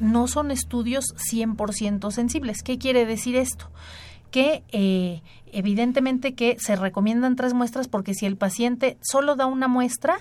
[0.00, 2.62] no son estudios 100% sensibles.
[2.62, 3.70] ¿Qué quiere decir esto?
[4.30, 9.68] Que eh, evidentemente que se recomiendan tres muestras porque si el paciente solo da una
[9.68, 10.18] muestra,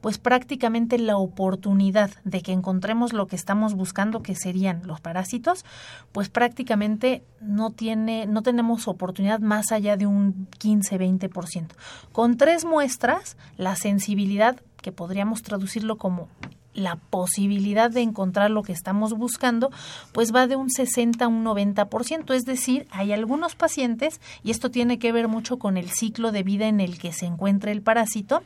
[0.00, 5.64] pues prácticamente la oportunidad de que encontremos lo que estamos buscando, que serían los parásitos,
[6.12, 11.68] pues prácticamente no tiene, no tenemos oportunidad más allá de un 15-20%.
[12.12, 16.28] Con tres muestras, la sensibilidad, que podríamos traducirlo como
[16.74, 19.70] la posibilidad de encontrar lo que estamos buscando,
[20.12, 22.34] pues va de un 60 a un 90%.
[22.34, 26.42] Es decir, hay algunos pacientes, y esto tiene que ver mucho con el ciclo de
[26.42, 28.42] vida en el que se encuentra el parásito,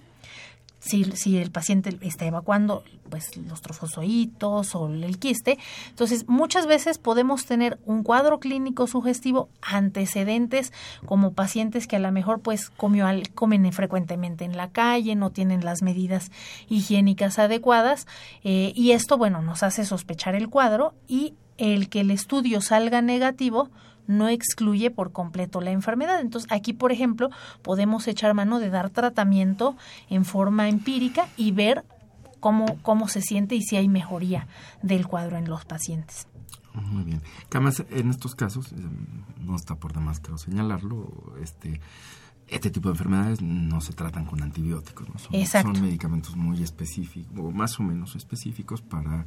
[0.78, 5.58] si, si el paciente está evacuando pues los trofozoitos o el quiste.
[5.88, 10.72] Entonces, muchas veces podemos tener un cuadro clínico sugestivo, antecedentes
[11.06, 15.64] como pacientes que a lo mejor pues comió, comen frecuentemente en la calle, no tienen
[15.64, 16.30] las medidas
[16.68, 18.06] higiénicas adecuadas
[18.44, 23.02] eh, y esto, bueno, nos hace sospechar el cuadro y el que el estudio salga
[23.02, 23.70] negativo
[24.08, 26.20] no excluye por completo la enfermedad.
[26.20, 27.30] Entonces, aquí, por ejemplo,
[27.62, 29.76] podemos echar mano de dar tratamiento
[30.10, 31.84] en forma empírica y ver
[32.40, 34.48] cómo, cómo se siente y si hay mejoría
[34.82, 36.26] del cuadro en los pacientes.
[36.74, 37.22] Muy bien.
[37.48, 38.76] Que además, en estos casos, eh,
[39.40, 41.80] no está por demás quiero señalarlo, este
[42.48, 45.18] este tipo de enfermedades no se tratan con antibióticos, ¿no?
[45.18, 49.26] son, son medicamentos muy específicos, o más o menos específicos para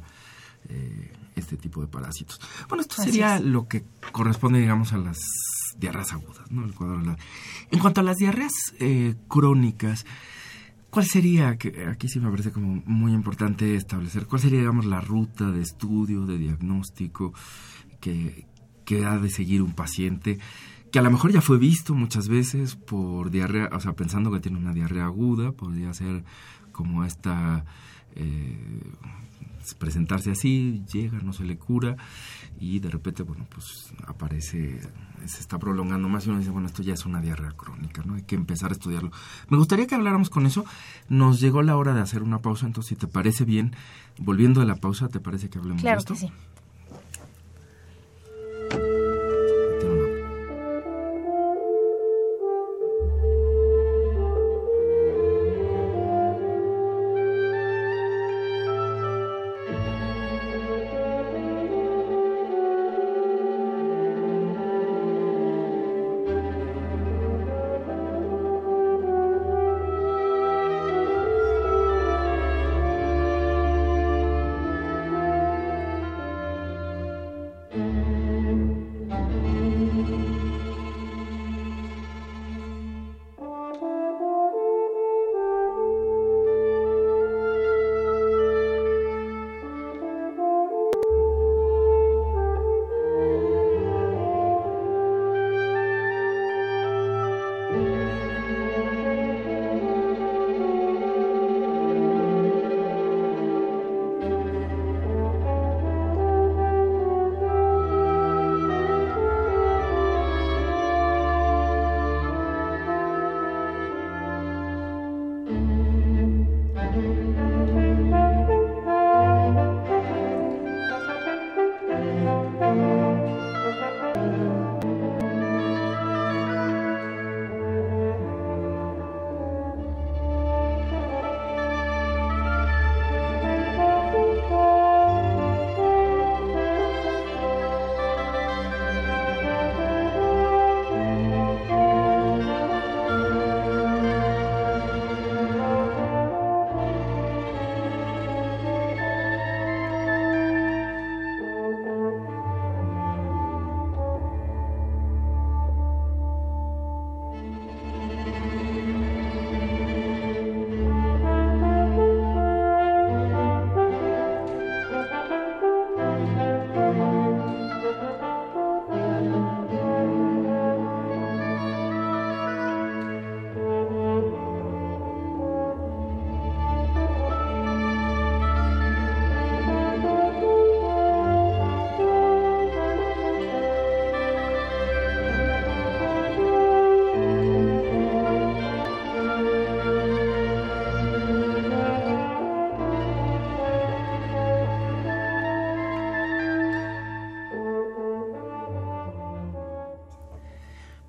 [0.68, 2.40] eh, este tipo de parásitos.
[2.68, 5.18] Bueno, esto sería lo que corresponde, digamos, a las
[5.78, 6.64] diarreas agudas, ¿no?
[6.64, 7.16] El cuadro
[7.70, 10.04] En cuanto a las diarreas eh, crónicas,
[10.90, 15.00] ¿cuál sería, que aquí sí me parece como muy importante establecer, cuál sería, digamos, la
[15.00, 17.32] ruta de estudio, de diagnóstico
[18.00, 18.46] que,
[18.84, 20.38] que ha de seguir un paciente?
[20.92, 24.40] que a lo mejor ya fue visto muchas veces por diarrea, o sea, pensando que
[24.40, 26.22] tiene una diarrea aguda, podría ser
[26.70, 27.64] como esta
[28.14, 28.82] eh,
[29.78, 31.96] presentarse así, llega, no se le cura
[32.58, 34.80] y de repente, bueno, pues aparece,
[35.26, 38.14] se está prolongando más y uno dice, bueno, esto ya es una diarrea crónica, ¿no?
[38.14, 39.10] Hay que empezar a estudiarlo.
[39.48, 40.64] Me gustaría que habláramos con eso.
[41.08, 43.74] Nos llegó la hora de hacer una pausa, entonces si te parece bien,
[44.18, 46.14] volviendo de la pausa, ¿te parece que hablemos de esto?
[46.14, 46.32] Que sí.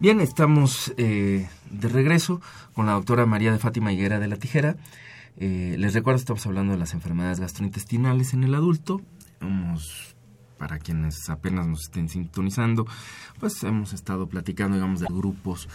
[0.03, 2.41] Bien, estamos eh, de regreso
[2.73, 4.75] con la doctora María de Fátima Higuera de la Tijera.
[5.37, 8.99] Eh, les recuerdo, estamos hablando de las enfermedades gastrointestinales en el adulto.
[9.39, 10.17] Hemos,
[10.57, 12.85] para quienes apenas nos estén sintonizando,
[13.39, 15.69] pues hemos estado platicando, digamos, de grupos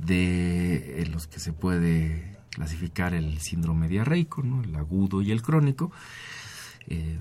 [0.00, 4.64] de los que se puede clasificar el síndrome diarreico, ¿no?
[4.64, 5.92] el agudo y el crónico.
[6.88, 7.16] Eh,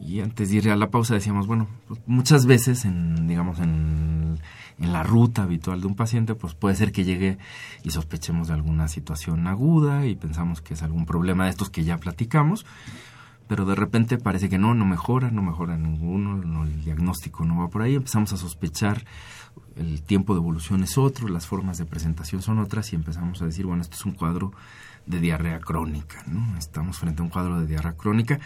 [0.00, 4.38] y antes de ir a la pausa decíamos, bueno, pues muchas veces en, digamos, en,
[4.78, 7.38] la ruta habitual de un paciente, pues puede ser que llegue
[7.84, 11.84] y sospechemos de alguna situación aguda y pensamos que es algún problema de estos que
[11.84, 12.66] ya platicamos,
[13.46, 17.60] pero de repente parece que no, no mejora, no mejora ninguno, no, el diagnóstico no
[17.60, 19.04] va por ahí, empezamos a sospechar,
[19.76, 23.46] el tiempo de evolución es otro, las formas de presentación son otras y empezamos a
[23.46, 24.52] decir, bueno, esto es un cuadro
[25.06, 26.58] de diarrea crónica, ¿no?
[26.58, 28.40] Estamos frente a un cuadro de diarrea crónica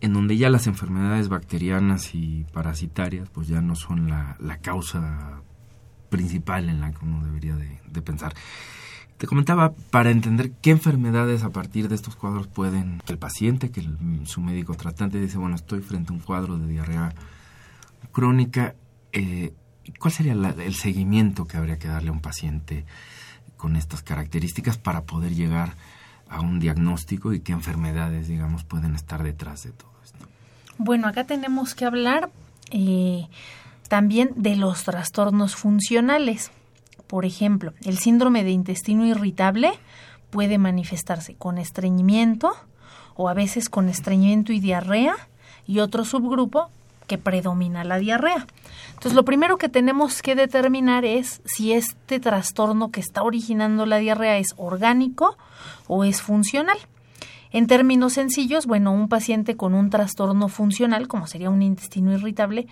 [0.00, 5.42] en donde ya las enfermedades bacterianas y parasitarias pues ya no son la, causa
[6.08, 8.34] principal en la que uno debería de, pensar.
[9.18, 13.86] Te comentaba para entender qué enfermedades a partir de estos cuadros pueden, el paciente, que
[14.24, 17.14] su médico tratante dice, bueno, estoy frente a un cuadro de diarrea
[18.12, 18.74] crónica,
[19.12, 19.52] eh,
[19.98, 22.86] ¿cuál sería el seguimiento que habría que darle a un paciente
[23.58, 25.74] con estas características para poder llegar
[26.38, 30.18] un diagnóstico y qué enfermedades, digamos, pueden estar detrás de todo esto.
[30.78, 32.30] Bueno, acá tenemos que hablar
[32.70, 33.26] eh,
[33.88, 36.52] también de los trastornos funcionales.
[37.08, 39.72] Por ejemplo, el síndrome de intestino irritable
[40.30, 42.52] puede manifestarse con estreñimiento
[43.16, 45.16] o a veces con estreñimiento y diarrea
[45.66, 46.70] y otro subgrupo
[47.10, 48.46] que predomina la diarrea.
[48.90, 53.96] Entonces, lo primero que tenemos que determinar es si este trastorno que está originando la
[53.96, 55.36] diarrea es orgánico
[55.88, 56.78] o es funcional.
[57.50, 62.68] En términos sencillos, bueno, un paciente con un trastorno funcional, como sería un intestino irritable,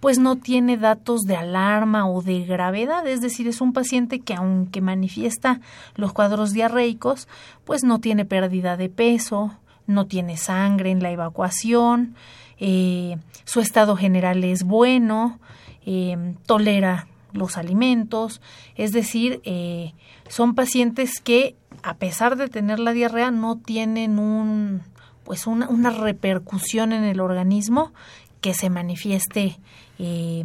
[0.00, 4.32] pues no tiene datos de alarma o de gravedad, es decir, es un paciente que
[4.32, 5.60] aunque manifiesta
[5.96, 7.28] los cuadros diarreicos,
[7.66, 9.52] pues no tiene pérdida de peso,
[9.86, 12.14] no tiene sangre en la evacuación,
[12.58, 15.38] eh, su estado general es bueno,
[15.84, 18.40] eh, tolera los alimentos,
[18.76, 19.94] es decir, eh,
[20.28, 24.82] son pacientes que a pesar de tener la diarrea no tienen un
[25.24, 27.92] pues una, una repercusión en el organismo
[28.40, 29.58] que se manifieste
[29.98, 30.44] eh,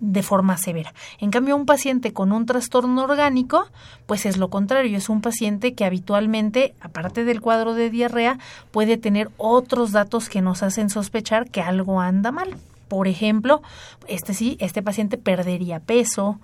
[0.00, 0.94] de forma severa.
[1.18, 3.66] En cambio, un paciente con un trastorno orgánico,
[4.06, 8.38] pues es lo contrario, es un paciente que habitualmente, aparte del cuadro de diarrea,
[8.70, 12.56] puede tener otros datos que nos hacen sospechar que algo anda mal.
[12.88, 13.62] Por ejemplo,
[14.06, 16.38] este sí, este paciente perdería peso,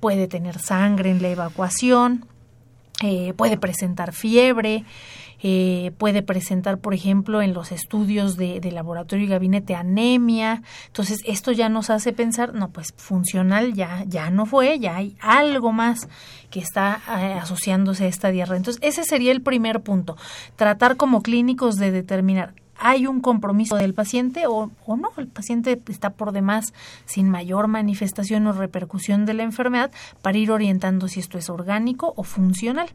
[0.00, 2.24] puede tener sangre en la evacuación,
[3.02, 4.84] eh, puede presentar fiebre,
[5.40, 10.62] eh, puede presentar, por ejemplo, en los estudios de, laboratorio y gabinete anemia.
[10.86, 15.16] Entonces, esto ya nos hace pensar, no, pues funcional ya, ya no fue, ya hay
[15.20, 16.08] algo más
[16.50, 18.56] que está eh, asociándose a esta diarrea.
[18.56, 20.16] Entonces, ese sería el primer punto,
[20.56, 25.82] tratar como clínicos de determinar hay un compromiso del paciente o, o, no, el paciente
[25.88, 26.72] está por demás
[27.06, 29.90] sin mayor manifestación o repercusión de la enfermedad
[30.22, 32.88] para ir orientando si esto es orgánico o funcional.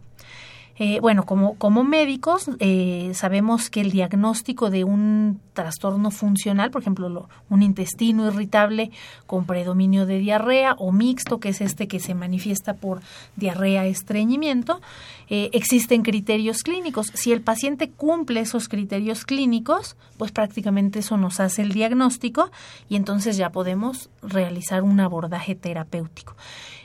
[0.80, 6.82] Eh, bueno, como, como médicos eh, sabemos que el diagnóstico de un trastorno funcional, por
[6.82, 8.90] ejemplo, un intestino irritable
[9.28, 13.02] con predominio de diarrea o mixto, que es este que se manifiesta por
[13.36, 14.82] diarrea, estreñimiento,
[15.30, 17.12] eh, existen criterios clínicos.
[17.14, 22.50] Si el paciente cumple esos criterios clínicos, pues prácticamente eso nos hace el diagnóstico
[22.90, 26.36] y entonces ya podemos realizar un abordaje terapéutico.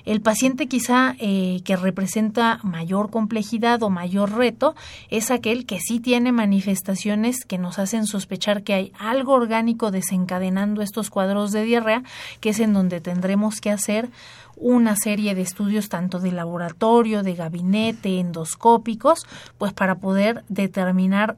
[0.08, 4.74] El paciente quizá eh, que representa mayor complejidad o mayor reto
[5.10, 10.82] es aquel que sí tiene manifestaciones que nos hacen sospechar que hay algo orgánico desencadenando
[10.82, 12.02] estos cuadros de diarrea,
[12.40, 14.10] que es en donde tendremos que hacer
[14.56, 19.26] una serie de estudios tanto de laboratorio, de gabinete, endoscópicos,
[19.56, 21.36] pues para poder determinar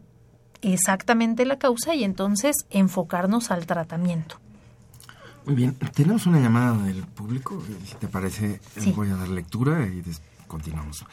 [0.63, 4.37] exactamente la causa y entonces enfocarnos al tratamiento.
[5.47, 8.61] Muy bien, tenemos una llamada del público, si te parece,
[8.95, 10.03] voy a dar lectura y
[10.47, 11.05] continuamos.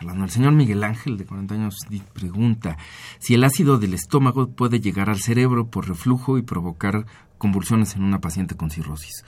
[0.00, 1.76] El señor Miguel Ángel, de 40 años,
[2.12, 2.76] pregunta
[3.18, 7.06] si el ácido del estómago puede llegar al cerebro por reflujo y provocar
[7.38, 9.24] convulsiones en una paciente con cirrosis.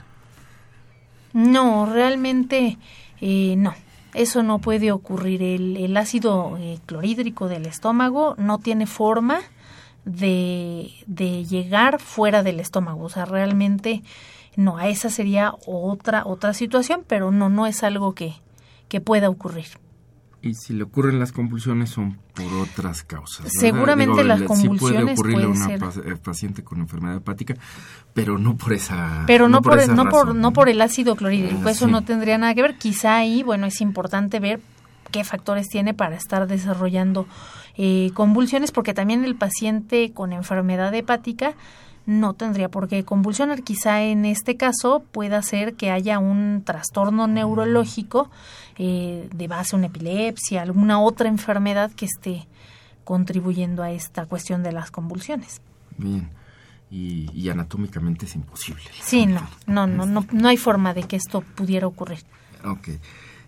[1.33, 2.77] No, realmente
[3.21, 3.73] eh, no.
[4.13, 5.43] Eso no puede ocurrir.
[5.43, 9.39] El, ácido eh, clorhídrico del estómago no tiene forma
[10.05, 13.03] de, de llegar fuera del estómago.
[13.03, 14.01] O sea, realmente
[14.55, 18.35] no, a esa sería otra, otra situación, pero no, no es algo que,
[18.87, 19.67] que pueda ocurrir.
[20.45, 23.47] Y si le ocurren las convulsiones son por otras causas.
[23.51, 26.19] Seguramente las convulsiones sí puede ocurrirle a una ser.
[26.19, 27.55] paciente con enfermedad hepática,
[28.13, 31.15] pero no por esa Pero no, por, esa no, por, razón, no por el ácido
[31.15, 31.91] clorhídrico, Ah, eso sí.
[31.91, 32.77] no tendría nada que ver.
[32.77, 34.59] Quizá ahí, bueno, es importante ver
[35.09, 37.25] qué factores tiene para estar desarrollando
[37.75, 41.55] eh, convulsiones, porque también el paciente con enfermedad hepática
[42.05, 43.63] no tendría por qué convulsionar.
[43.63, 48.29] Quizá en este caso pueda ser que haya un trastorno neurológico
[48.77, 52.47] eh, de base, una epilepsia, alguna otra enfermedad que esté
[53.03, 55.61] contribuyendo a esta cuestión de las convulsiones.
[55.97, 56.29] Bien.
[56.89, 58.83] Y, y anatómicamente es imposible.
[59.01, 62.19] Sí, no, no, no, no, no hay forma de que esto pudiera ocurrir.
[62.63, 62.89] Ok.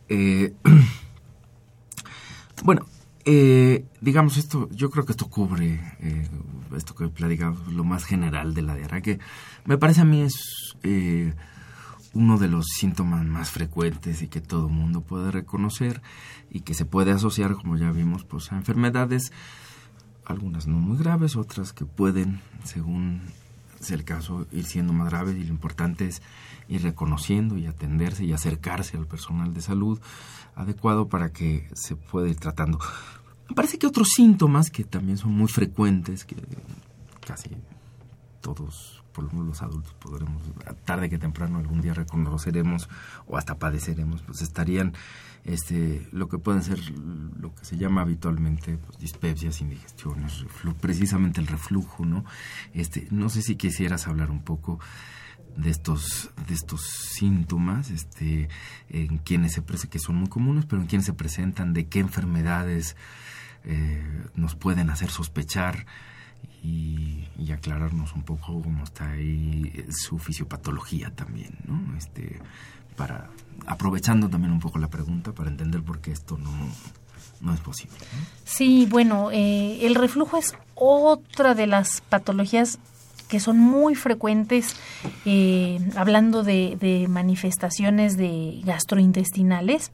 [0.09, 0.53] Eh,
[2.63, 2.85] bueno,
[3.29, 6.29] eh, digamos esto, yo creo que esto cubre eh,
[6.77, 9.19] esto que he platicado, lo más general de la diarrea, que
[9.65, 11.33] me parece a mí es eh,
[12.17, 16.01] uno de los síntomas más frecuentes y que todo mundo puede reconocer
[16.49, 19.31] y que se puede asociar, como ya vimos, pues a enfermedades,
[20.25, 23.21] algunas no muy graves, otras que pueden, según
[23.79, 26.23] sea el caso, ir siendo más graves y lo importante es
[26.67, 29.99] ir reconociendo y atenderse y acercarse al personal de salud
[30.55, 32.79] adecuado para que se pueda ir tratando.
[33.47, 36.35] Me parece que otros síntomas que también son muy frecuentes, que
[37.25, 37.51] casi
[38.41, 40.43] todos, por lo menos los adultos, podremos,
[40.85, 42.87] tarde que temprano algún día reconoceremos
[43.25, 44.93] o hasta padeceremos, pues estarían
[45.43, 50.45] este, lo que pueden ser lo que se llama habitualmente pues, dispepsias, indigestiones,
[50.79, 52.25] precisamente el reflujo, ¿no?
[52.73, 54.79] Este, no sé si quisieras hablar un poco
[55.55, 58.47] de estos de estos síntomas este
[58.89, 61.97] en quienes se prese- que son muy comunes pero en quienes se presentan de qué
[61.99, 62.95] enfermedades
[63.63, 64.05] eh,
[64.35, 65.87] nos pueden hacer sospechar
[66.63, 67.23] y,
[67.53, 72.39] aclararnos un poco cómo está ahí eh, su fisiopatología también no este
[72.97, 73.29] para
[73.65, 76.51] aprovechando también un poco la pregunta para entender por qué esto no
[77.39, 77.95] no es posible.
[78.43, 82.79] Sí, bueno, eh, el reflujo es otra de las patologías
[83.27, 84.75] que son muy frecuentes,
[85.25, 89.91] eh, hablando de, de manifestaciones de gastrointestinales.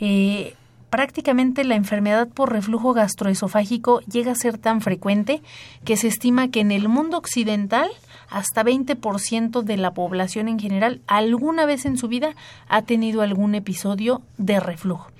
[0.00, 0.54] Eh,
[0.90, 5.42] prácticamente la enfermedad por reflujo gastroesofágico llega a ser tan frecuente
[5.84, 7.90] que se estima que en el mundo occidental
[8.30, 12.34] hasta 20% de la población en general alguna vez en su vida
[12.68, 15.10] ha tenido algún episodio de reflujo.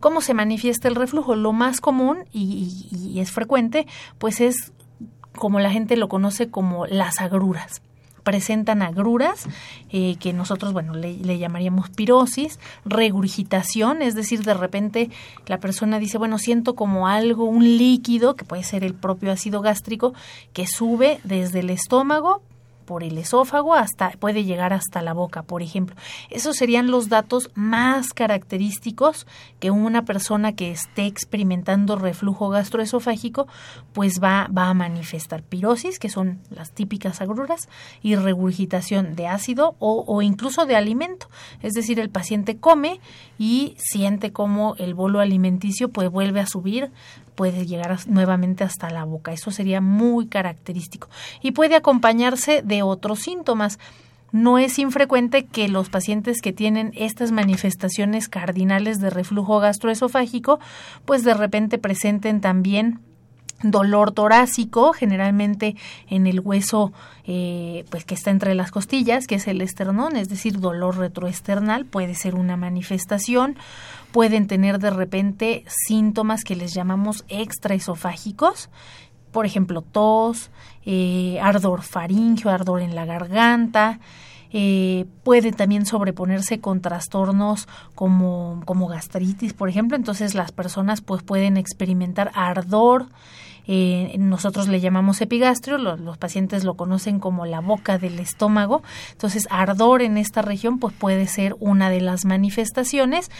[0.00, 1.34] ¿Cómo se manifiesta el reflujo?
[1.34, 3.86] Lo más común y, y- y es frecuente,
[4.18, 4.72] pues es
[5.36, 7.82] como la gente lo conoce como las agruras.
[8.28, 9.46] Presentan agruras
[9.88, 15.08] eh, que nosotros, bueno, le, le llamaríamos pirosis, regurgitación, es decir, de repente
[15.46, 19.62] la persona dice, bueno, siento como algo, un líquido, que puede ser el propio ácido
[19.62, 20.12] gástrico,
[20.52, 22.42] que sube desde el estómago
[22.88, 25.94] por el esófago hasta puede llegar hasta la boca, por ejemplo.
[26.30, 29.26] Esos serían los datos más característicos
[29.60, 33.46] que una persona que esté experimentando reflujo gastroesofágico
[33.92, 37.68] pues va, va a manifestar pirosis, que son las típicas agruras,
[38.00, 41.28] y regurgitación de ácido o, incluso de alimento.
[41.60, 43.00] Es decir, el paciente come
[43.38, 46.90] y siente como el bolo alimenticio pues vuelve a subir
[47.38, 49.32] puede llegar nuevamente hasta la boca.
[49.32, 51.08] Eso sería muy característico.
[51.40, 53.78] Y puede acompañarse de otros síntomas.
[54.32, 60.58] No es infrecuente que los pacientes que tienen estas manifestaciones cardinales de reflujo gastroesofágico,
[61.04, 62.98] pues de repente presenten también
[63.62, 65.76] dolor torácico, generalmente
[66.08, 66.92] en el hueso
[67.24, 71.84] eh, pues que está entre las costillas, que es el esternón, es decir, dolor retroesternal,
[71.84, 73.56] puede ser una manifestación,
[74.18, 78.68] pueden tener de repente síntomas que les llamamos extraesofágicos,
[79.30, 80.50] por ejemplo, tos,
[80.84, 84.00] eh, ardor faríngeo, ardor en la garganta,
[84.50, 89.96] eh, puede también sobreponerse con trastornos como, como gastritis, por ejemplo.
[89.96, 93.06] Entonces las personas pues pueden experimentar ardor.
[93.70, 98.82] Eh, nosotros le llamamos epigastrio, los, pacientes lo conocen como la boca del estómago.
[99.12, 103.30] Entonces ardor en esta región pues puede ser una de las manifestaciones.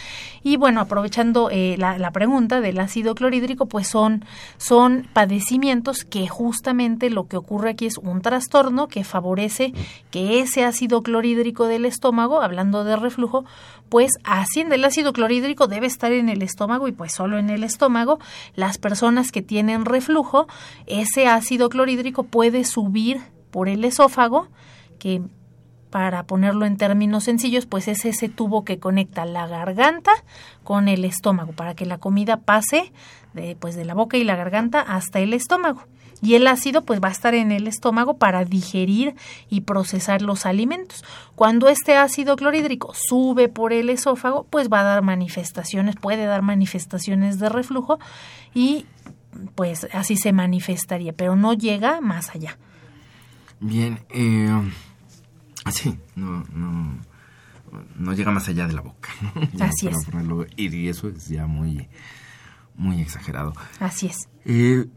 [0.43, 4.23] Y bueno, aprovechando eh, la, la pregunta del ácido clorhídrico, pues son,
[4.57, 9.73] son padecimientos que justamente lo que ocurre aquí es un trastorno que favorece
[10.11, 13.45] que ese ácido clorhídrico del estómago, hablando de reflujo,
[13.89, 14.75] pues asciende.
[14.75, 18.19] El ácido clorhídrico debe estar en el estómago y pues solo en el estómago.
[18.55, 20.47] Las personas que tienen reflujo,
[20.85, 23.19] ese ácido clorhídrico puede subir
[23.51, 24.47] por el esófago,
[24.99, 25.21] que
[25.89, 30.11] para ponerlo en términos sencillos, pues es ese tubo que conecta la garganta
[30.63, 32.91] con el estómago, para que la comida pase
[33.33, 35.83] de, pues de la boca y la garganta hasta el estómago.
[36.21, 39.15] Y el ácido pues va a estar en el estómago para digerir
[39.49, 41.03] y procesar los alimentos.
[41.35, 46.41] Cuando este ácido clorhídrico sube por el esófago, pues va a dar manifestaciones, puede dar
[46.41, 47.99] manifestaciones de reflujo
[48.53, 48.85] y
[49.55, 52.57] pues así se manifestaría, pero no llega más allá.
[53.59, 54.71] Bien, eh,
[55.65, 56.99] así, no, no,
[57.95, 59.09] no llega más allá de la boca.
[59.59, 60.07] así es.
[60.57, 61.87] y eso es ya muy,
[62.75, 63.53] muy exagerado.
[63.79, 64.29] Así es.
[64.45, 64.87] Eh,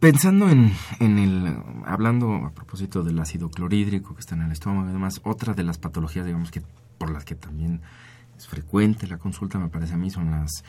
[0.00, 4.88] Pensando en, en, el, hablando a propósito del ácido clorhídrico que está en el estómago
[4.88, 6.62] y demás, otra de las patologías, digamos, que
[6.96, 7.82] por las que también
[8.34, 10.64] es frecuente la consulta, me parece a mí, son las,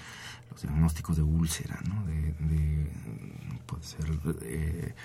[0.51, 2.05] los diagnósticos de úlcera, ¿no?
[2.07, 2.91] De,
[3.65, 4.95] puede ser de,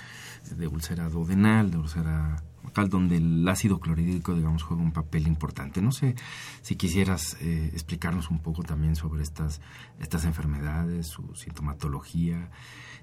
[0.56, 2.42] de úlcera duodenal, de úlcera
[2.88, 5.80] donde el ácido clorhídrico, digamos, juega un papel importante.
[5.80, 6.14] No sé
[6.62, 9.60] si quisieras eh, explicarnos un poco también sobre estas,
[9.98, 12.50] estas enfermedades, su sintomatología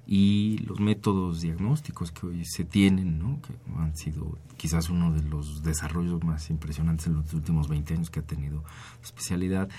[0.05, 3.39] y los métodos diagnósticos que hoy se tienen, ¿no?
[3.41, 8.09] que han sido quizás uno de los desarrollos más impresionantes en los últimos 20 años
[8.09, 9.69] que ha tenido la especialidad.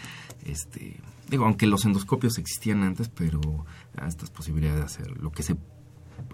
[0.45, 3.41] Este, digo, aunque los endoscopios existían antes, pero
[4.07, 5.57] estas posibilidades de hacer lo que se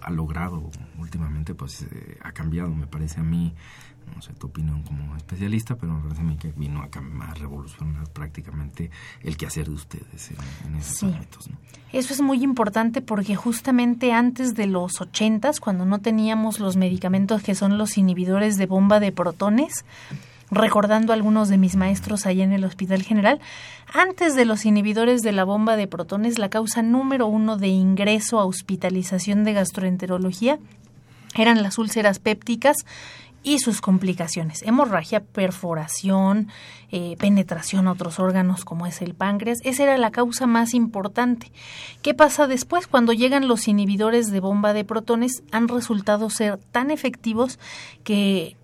[0.01, 3.53] ha logrado últimamente, pues eh, ha cambiado, me parece a mí,
[4.15, 6.89] no sé tu opinión como especialista, pero me parece a mí que vino a,
[7.25, 8.89] a revolucionar prácticamente
[9.21, 10.31] el quehacer de ustedes
[10.65, 11.49] en, esos ámbitos.
[11.91, 17.43] Eso es muy importante porque justamente antes de los ochentas, cuando no teníamos los medicamentos
[17.43, 19.85] que son los inhibidores de bomba de protones,
[20.51, 23.39] recordando algunos de mis maestros allá en el Hospital General,
[23.91, 28.39] antes de los inhibidores de la bomba de protones, la causa número uno de ingreso
[28.39, 30.59] a hospitalización de gastroenterología
[31.35, 32.75] eran las úlceras pépticas
[33.43, 36.49] y sus complicaciones, hemorragia, perforación,
[36.91, 41.51] eh, penetración a otros órganos como es el páncreas, esa era la causa más importante.
[42.01, 42.85] ¿Qué pasa después?
[42.85, 47.57] Cuando llegan los inhibidores de bomba de protones han resultado ser tan efectivos
[48.03, 48.57] que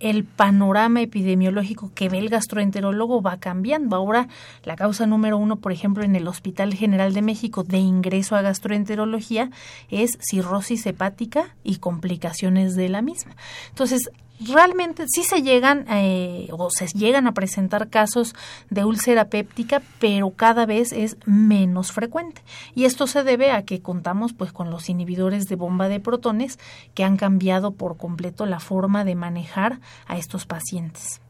[0.00, 3.96] el panorama epidemiológico que ve el gastroenterólogo va cambiando.
[3.96, 4.28] Ahora,
[4.64, 8.42] la causa número uno, por ejemplo, en el Hospital General de México de ingreso a
[8.42, 9.50] gastroenterología
[9.90, 13.34] es cirrosis hepática y complicaciones de la misma.
[13.70, 14.10] Entonces,
[14.40, 18.34] realmente sí se llegan eh, o se llegan a presentar casos
[18.70, 22.42] de úlcera péptica, pero cada vez es menos frecuente.
[22.74, 26.58] Y esto se debe a que contamos pues con los inhibidores de bomba de protones
[26.94, 31.20] que han cambiado por completo la forma de manejar a estos pacientes.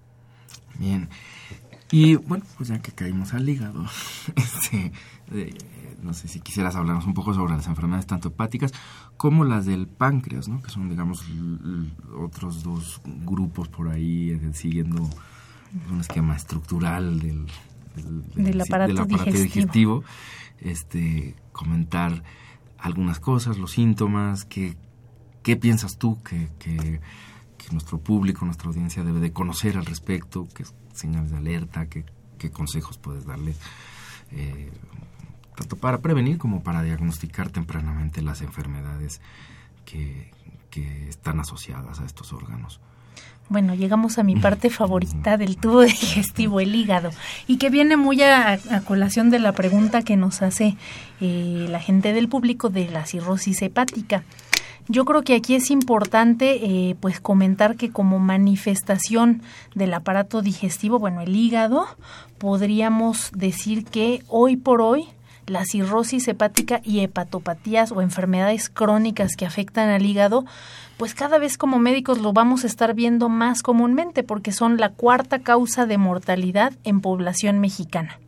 [0.79, 1.09] Bien.
[1.91, 3.87] Y bueno, pues ya que caímos al hígado,
[4.37, 4.93] este,
[6.03, 8.73] no sé si quisieras hablarnos un poco sobre las enfermedades tanto hepáticas
[9.17, 10.63] como las del páncreas, ¿no?
[10.63, 11.25] que son, digamos,
[12.19, 15.09] otros dos grupos por ahí eh, siguiendo
[15.91, 17.47] un esquema estructural del,
[18.35, 20.05] del, aparato, digestivo.
[20.61, 22.25] Este, comentar
[22.79, 24.77] algunas cosas, los síntomas, qué,
[25.43, 27.01] qué piensas tú que, que,
[27.71, 32.07] nuestro público, nuestra audiencia debe de conocer al respecto, qué señales de alerta, qué,
[32.39, 33.55] qué consejos puedes darle.
[34.31, 34.71] Eh,
[35.59, 39.21] tanto para prevenir como para diagnosticar tempranamente las enfermedades
[39.85, 40.37] que,
[41.09, 42.79] están asociadas a estos órganos.
[43.49, 47.11] Bueno, llegamos a mi parte favorita del tubo digestivo, el hígado,
[47.49, 50.77] y que viene muy a, colación de la pregunta que nos hace
[51.21, 54.23] eh, la gente del público de la cirrosis hepática.
[54.87, 59.43] Yo creo que aquí es importante eh, pues comentar que como manifestación
[59.75, 61.89] del aparato digestivo, bueno, el hígado,
[62.39, 65.09] podríamos decir que hoy por hoy
[65.49, 70.45] la cirrosis hepática y hepatopatías o enfermedades crónicas que afectan al hígado,
[70.97, 74.91] pues cada vez como médicos lo vamos a estar viendo más comúnmente porque son la
[74.91, 78.19] cuarta causa de mortalidad en población mexicana.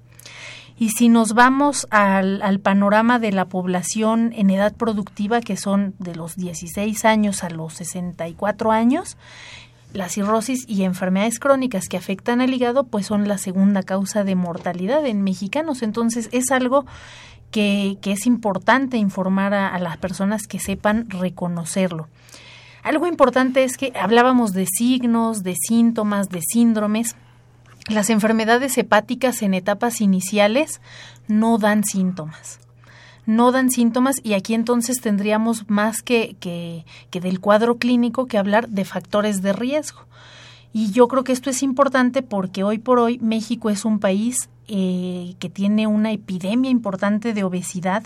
[0.78, 5.94] Y si nos vamos al, al, panorama de la población en edad productiva, que son
[5.98, 9.18] de los 16 años a los 64 años,
[9.92, 14.34] la cirrosis y enfermedades crónicas que afectan al hígado, pues son la segunda causa de
[14.34, 15.82] mortalidad en mexicanos.
[15.82, 16.86] Entonces es algo
[17.50, 22.08] que, que es importante informar a, a, las personas que sepan reconocerlo.
[22.82, 27.16] Algo importante es que hablábamos de signos, de síntomas, de síndromes.
[27.88, 30.80] Las enfermedades hepáticas en etapas iniciales
[31.26, 32.60] no dan síntomas
[33.30, 38.38] no dan síntomas y aquí entonces tendríamos más que, que, que del cuadro clínico que
[38.38, 40.00] hablar de factores de riesgo.
[40.72, 44.48] Y yo creo que esto es importante porque hoy por hoy México es un país
[44.66, 48.04] eh, que tiene una epidemia importante de obesidad,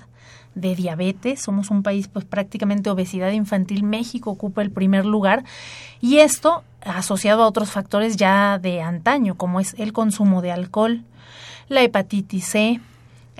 [0.54, 1.40] de diabetes.
[1.40, 3.82] Somos un país, pues prácticamente obesidad infantil.
[3.82, 5.44] México ocupa el primer lugar.
[6.00, 11.02] Y esto asociado a otros factores ya de antaño, como es el consumo de alcohol,
[11.68, 12.80] la hepatitis C,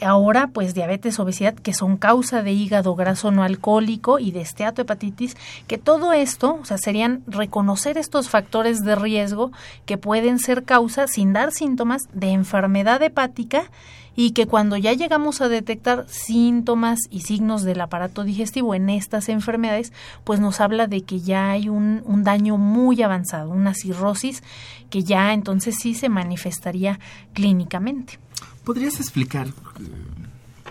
[0.00, 5.36] ahora pues diabetes, obesidad, que son causa de hígado graso no alcohólico y de esteatohepatitis,
[5.66, 9.52] que todo esto, o sea, serían reconocer estos factores de riesgo
[9.86, 13.70] que pueden ser causa sin dar síntomas de enfermedad hepática
[14.16, 19.28] y que cuando ya llegamos a detectar síntomas y signos del aparato digestivo en estas
[19.28, 19.92] enfermedades,
[20.22, 24.42] pues nos habla de que ya hay un, un daño muy avanzado, una cirrosis
[24.88, 27.00] que ya entonces sí se manifestaría
[27.32, 28.18] clínicamente.
[28.64, 29.52] ¿Podrías explicar eh,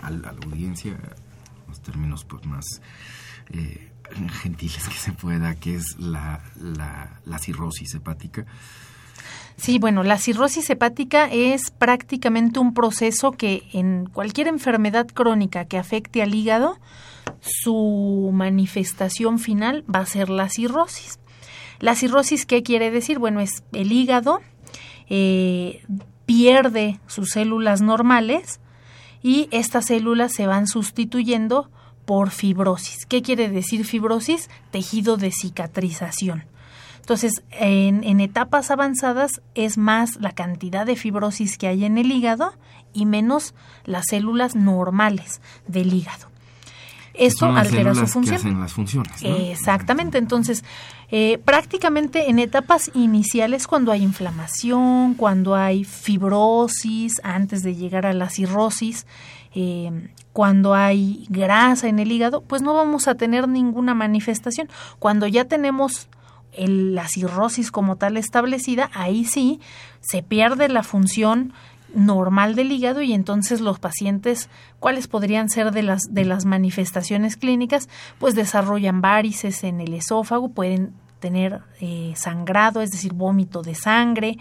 [0.02, 0.98] a, la, audiencia
[1.68, 2.64] los términos pues, más
[3.52, 3.90] eh,
[4.42, 8.46] gentiles que se pueda, qué es la, la, cirrosis hepática?
[9.56, 15.78] Sí, bueno, la cirrosis hepática es prácticamente un proceso que en cualquier enfermedad crónica que
[15.78, 16.80] afecte al hígado,
[17.40, 21.20] su manifestación final va a ser la cirrosis.
[21.78, 23.18] La cirrosis, ¿qué quiere decir?
[23.18, 24.40] Bueno, es el hígado
[25.08, 25.82] eh,
[26.26, 28.60] pierde sus células normales
[29.22, 31.70] y estas células se van sustituyendo
[32.04, 33.06] por fibrosis.
[33.06, 34.50] ¿Qué quiere decir fibrosis?
[34.70, 36.44] Tejido de cicatrización.
[37.00, 42.54] Entonces, en, etapas avanzadas es más la cantidad de fibrosis que hay en el hígado
[42.94, 43.54] y menos
[43.84, 46.33] las células normales del hígado.
[47.14, 48.60] Esto altera su función.
[48.60, 49.22] las funciones.
[49.22, 50.18] Exactamente.
[50.18, 50.64] Entonces,
[51.10, 58.12] eh, prácticamente en etapas iniciales, cuando hay inflamación, cuando hay fibrosis, antes de llegar a
[58.12, 59.06] la cirrosis,
[59.54, 64.68] eh, cuando hay grasa en el hígado, pues no vamos a tener ninguna manifestación.
[64.98, 66.08] Cuando ya tenemos
[66.56, 69.60] la cirrosis como tal establecida, ahí sí
[70.00, 71.52] se pierde la función
[71.94, 74.48] normal del hígado y entonces los pacientes,
[74.80, 77.88] ¿cuáles podrían ser de las, de las manifestaciones clínicas?
[78.18, 84.36] Pues desarrollan varices en el esófago, pueden tener eh, sangrado, es decir, vómito de sangre,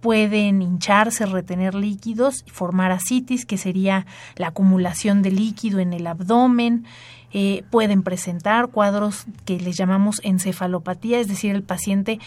[0.00, 6.86] pueden hincharse, retener líquidos, formar asitis, que sería la acumulación de líquido en el abdomen,
[7.32, 12.18] eh, pueden presentar cuadros que les llamamos encefalopatía, es decir, el paciente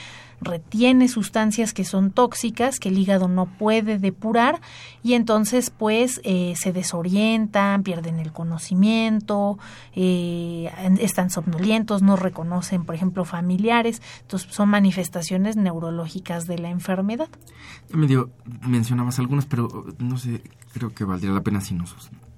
[0.42, 4.62] retiene sustancias que son tóxicas, que el hígado no puede depurar
[5.04, 9.58] y entonces pues eh, se desorientan, pierden el conocimiento,
[9.94, 17.30] eh, están somnolientos, no reconocen, por ejemplo, familiares, entonces son manifestaciones neurológicas de la enfermedad.
[17.92, 18.30] medio
[18.62, 20.42] mencionabas algunas, pero no sé,
[20.74, 21.94] creo que valdría la pena si nos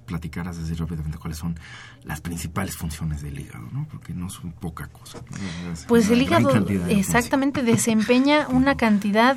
[0.08, 1.58] platicaras así rápidamente cuáles son
[2.02, 3.86] las principales funciones del hígado, ¿no?
[3.88, 5.20] Porque no son poca cosa.
[5.86, 6.50] pues el hígado
[6.88, 9.36] exactamente desempeña una cantidad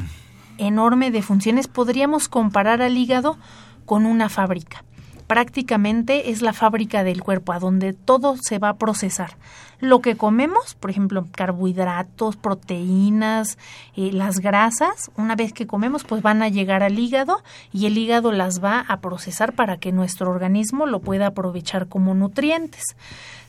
[0.58, 1.68] enorme de funciones.
[1.68, 3.38] Podríamos comparar al hígado
[3.86, 4.84] con una fábrica
[5.32, 9.38] prácticamente es la fábrica del cuerpo, a donde todo se va a procesar.
[9.82, 13.58] Lo que comemos, por ejemplo, carbohidratos, proteínas,
[13.96, 17.98] eh, las grasas, una vez que comemos, pues van a llegar al hígado y el
[17.98, 22.84] hígado las va a procesar para que nuestro organismo lo pueda aprovechar como nutrientes.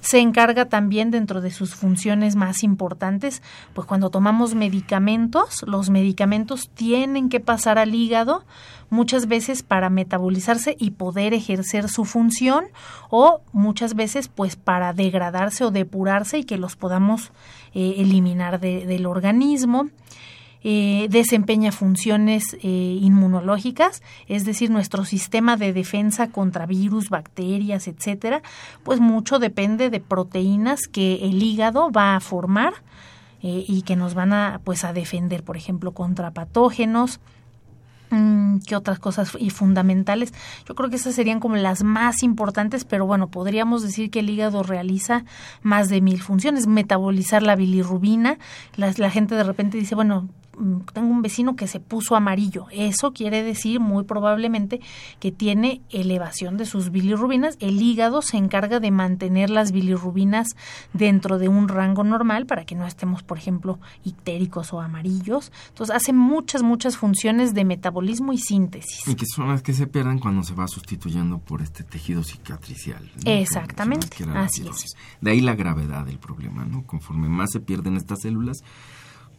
[0.01, 3.43] Se encarga también dentro de sus funciones más importantes,
[3.75, 8.43] pues cuando tomamos medicamentos, los medicamentos tienen que pasar al hígado
[8.93, 12.67] muchas veces para metabolizarse y poder ejercer su función
[13.09, 17.33] o muchas veces pues para degradarse o depurarse y que los podamos
[17.75, 19.89] eh, eliminar del organismo.
[20.65, 22.69] Eh, desempeña funciones eh,
[23.01, 28.43] inmunológicas, es decir, nuestro sistema de defensa contra virus, bacterias, etcétera,
[28.85, 32.75] pues mucho depende de proteínas que el hígado va a formar
[33.45, 37.19] y que nos van a pues a defender, por ejemplo, contra patógenos,
[38.67, 40.33] ¿Qué otras cosas y fundamentales?
[40.69, 44.31] Yo creo que esas serían como las más importantes, pero bueno, podríamos decir que el
[44.31, 45.25] hígado realiza
[45.63, 46.67] más de mil funciones.
[46.67, 48.39] Metabolizar la bilirrubina.
[48.77, 50.42] La, la gente de repente dice, bueno, Mm,
[50.93, 52.67] tengo un vecino que se puso amarillo.
[52.71, 54.81] Eso quiere decir muy probablemente
[55.19, 57.57] que tiene elevación de sus bilirrubinas.
[57.61, 60.49] El hígado se encarga de mantener las bilirrubinas
[60.93, 65.53] dentro de un rango normal para que no estemos, por ejemplo, ictéricos o amarillos.
[65.69, 69.07] Entonces hace muchas, muchas funciones de metabolismo y síntesis.
[69.09, 73.11] Y que son las que se pierden cuando se va sustituyendo por este tejido cicatricial.
[73.25, 74.09] Exactamente.
[74.35, 74.95] Así es.
[75.21, 76.85] De ahí la gravedad del problema, ¿no?
[76.85, 78.59] Conforme más se pierden estas células,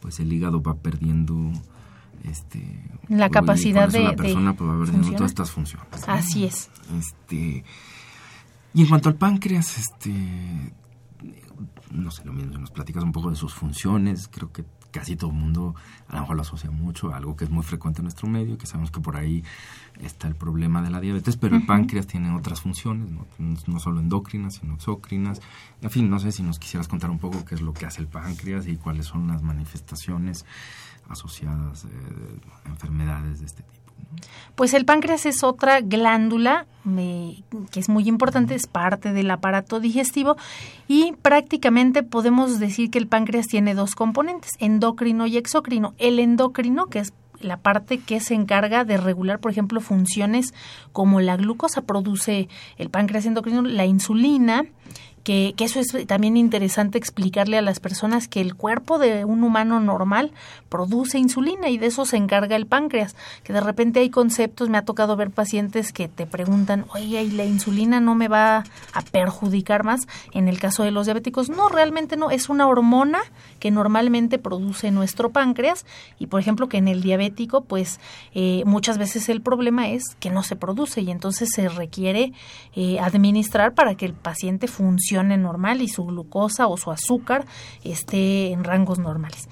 [0.04, 1.50] pues el hígado va perdiendo
[2.24, 2.78] este
[3.08, 6.68] la capacidad de la persona pues, va perdiendo todas estas funciones así es.
[6.98, 7.64] Este
[8.74, 10.12] y en cuanto al páncreas este
[11.90, 15.30] no sé lo mismo nos platicas un poco de sus funciones creo que casi todo
[15.30, 15.74] el mundo
[16.06, 18.56] a lo mejor lo asocia mucho a algo que es muy frecuente en nuestro medio,
[18.56, 19.42] que sabemos que por ahí
[20.00, 23.80] está el problema de la diabetes, pero el páncreas tiene otras funciones, ¿no?
[23.80, 25.40] solo endocrinas, sino exócrinas.
[25.82, 28.02] En fin, no sé si nos quisieras contar un poco qué es lo que hace
[28.02, 30.46] el páncreas y cuáles son las manifestaciones
[31.08, 31.88] asociadas eh,
[32.64, 33.83] a enfermedades de este tipo.
[34.54, 36.66] Pues el páncreas es otra glándula
[37.70, 40.36] que es muy importante, es parte del aparato digestivo
[40.86, 45.94] y prácticamente podemos decir que el páncreas tiene dos componentes, endocrino y exocrino.
[45.98, 50.52] El endocrino, que es la parte que se encarga de regular, por ejemplo, funciones
[50.92, 54.64] como la glucosa, produce el páncreas endocrino, la insulina,
[55.24, 59.80] que, eso es también interesante explicarle a las personas que el cuerpo de un humano
[59.80, 60.32] normal
[60.68, 64.76] produce insulina y de eso se encarga el páncreas, que de repente hay conceptos, me
[64.76, 69.02] ha tocado ver pacientes que te preguntan, oye, ¿y la insulina no me va a
[69.10, 70.06] perjudicar más?
[70.32, 73.20] En el caso de los diabéticos, no, realmente no, es una hormona
[73.60, 75.86] que normalmente produce nuestro páncreas
[76.18, 77.98] y por ejemplo que en el diabético, pues
[78.34, 82.32] eh, muchas veces el problema es que no se produce y entonces se requiere
[82.76, 87.46] eh, administrar para que el paciente funcione normal y su glucosa o su azúcar
[87.84, 89.48] esté en rangos normales.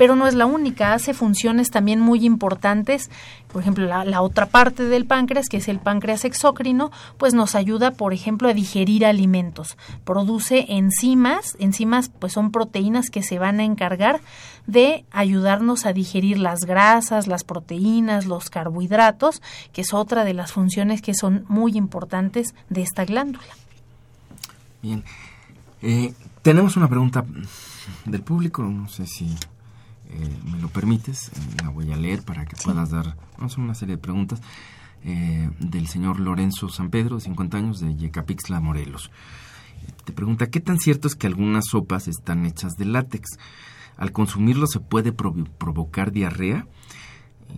[0.00, 3.10] Pero no es la única, hace funciones también muy importantes.
[3.52, 7.90] Por ejemplo, la, otra parte del páncreas, que es el páncreas exócrino, pues nos ayuda,
[7.90, 9.76] por ejemplo, a digerir alimentos.
[10.04, 14.22] Produce enzimas, enzimas pues son proteínas que se van a encargar
[14.66, 19.42] de ayudarnos a digerir las grasas, las proteínas, los carbohidratos,
[19.74, 23.52] que es otra de las funciones que son muy importantes de esta glándula.
[24.82, 25.04] Bien.
[25.82, 27.24] Eh, tenemos una pregunta
[28.06, 29.26] del público, no sé si
[30.08, 33.74] eh, me lo permites, eh, la voy a leer para que puedas dar vamos una
[33.74, 34.40] serie de preguntas
[35.02, 39.10] del señor Lorenzo San Pedro, de 50 años, de Yecapixla, Morelos.
[40.04, 43.38] Te pregunta, ¿qué tan cierto es que algunas sopas están hechas de látex?
[43.96, 46.66] ¿Al consumirlo se puede provocar diarrea?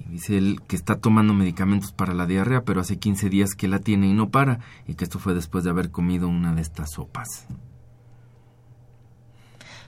[0.09, 3.78] Dice él que está tomando medicamentos para la diarrea, pero hace 15 días que la
[3.78, 6.93] tiene y no para, y que esto fue después de haber comido una de estas
[6.93, 7.47] sopas.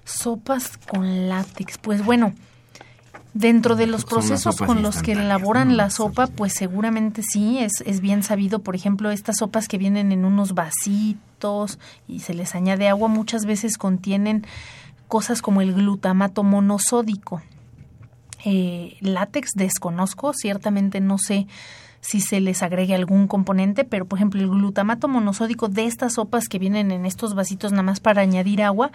[0.04, 1.78] Sopas con látex.
[1.78, 2.34] Pues bueno,
[3.32, 8.00] dentro de los procesos con los que elaboran la sopa, pues seguramente sí, es, es
[8.00, 12.88] bien sabido, por ejemplo, estas sopas que vienen en unos vasitos y se les añade
[12.88, 14.46] agua, muchas veces contienen
[15.08, 17.42] cosas como el glutamato monosódico
[18.44, 21.46] eh, látex desconozco, ciertamente no sé
[22.00, 26.48] si se les agregue algún componente, pero por ejemplo el glutamato monosódico de estas sopas
[26.48, 28.92] que vienen en estos vasitos nada más para añadir agua,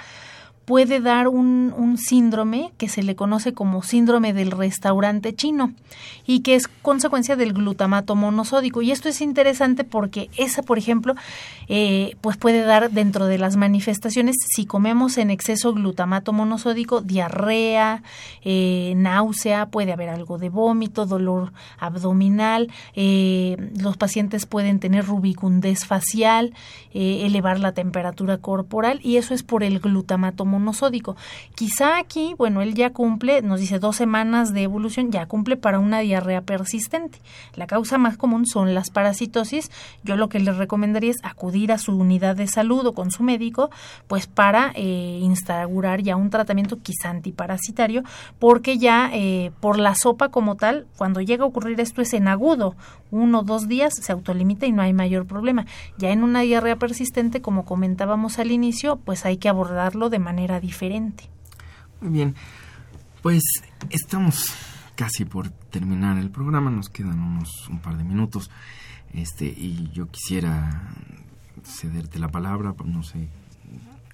[0.70, 5.74] puede dar un, síndrome que se le conoce como síndrome del restaurante chino
[6.28, 8.84] y que es consecuencia del glutamato monosódico.
[8.84, 11.16] Y esto es interesante porque esa, por ejemplo,
[11.68, 18.04] eh, pues puede dar dentro de las manifestaciones, si comemos en exceso glutamato monosódico, diarrea,
[18.44, 25.86] eh, náusea, puede haber algo de vómito, dolor abdominal, eh, los pacientes pueden tener rubicundez
[25.86, 26.54] facial,
[26.94, 31.16] elevar la temperatura corporal y eso es por el glutamato monosódico monosódico.
[31.56, 35.80] Quizá aquí, bueno, él ya cumple, nos dice dos semanas de evolución, ya cumple para
[35.80, 37.20] una diarrea persistente.
[37.56, 39.72] La causa más común son las parasitosis.
[40.04, 43.24] Yo lo que le recomendaría es acudir a su unidad de salud o con su
[43.24, 43.70] médico,
[44.08, 48.04] pues para eh, instaurar ya un tratamiento quizá antiparasitario,
[48.40, 52.28] porque ya eh, por la sopa como tal, cuando llega a ocurrir esto es en
[52.28, 52.76] agudo,
[53.12, 55.66] uno o dos días se autolimita y no hay mayor problema.
[55.98, 60.39] Ya en una diarrea persistente, como comentábamos al inicio, pues hay que abordarlo de manera
[60.62, 61.26] diferente.
[62.02, 62.36] Muy bien,
[63.22, 63.44] pues
[63.90, 64.54] estamos
[64.96, 68.50] casi por terminar el programa, nos quedan unos un par de minutos,
[69.14, 70.94] este y yo quisiera
[71.64, 73.28] cederte la palabra, no sé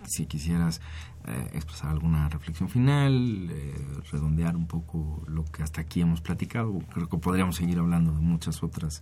[0.08, 0.82] si quisieras
[1.28, 3.74] eh, expresar alguna reflexión final, eh,
[4.12, 6.78] redondear un poco lo que hasta aquí hemos platicado.
[6.94, 9.02] Creo que podríamos seguir hablando de muchas otras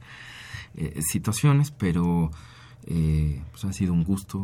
[0.75, 2.31] eh, situaciones, pero
[2.85, 4.39] pues ha sido un gusto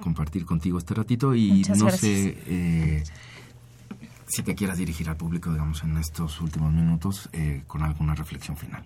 [0.00, 3.04] compartir contigo este ratito y no sé
[4.26, 7.28] si te quieras dirigir al público, digamos, en estos últimos minutos
[7.66, 8.84] con alguna reflexión final.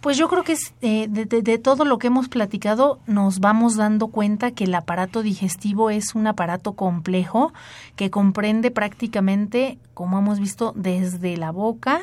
[0.00, 4.08] Pues yo creo que es, eh, de, todo lo que hemos platicado nos vamos dando
[4.08, 7.52] cuenta que el aparato digestivo es un aparato complejo
[7.96, 12.00] que comprende prácticamente, como hemos visto, desde la boca,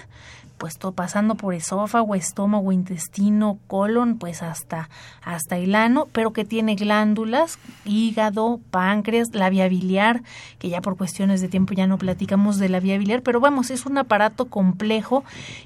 [0.58, 4.90] pues todo pasando por esófago, estómago, intestino, colon, pues hasta,
[5.24, 10.24] hasta el ano, pero que tiene glándulas, hígado, páncreas, la vía biliar,
[10.60, 13.70] que ya por cuestiones de tiempo ya no platicamos de la vía biliar, pero vamos,
[13.70, 15.24] es un aparato complejo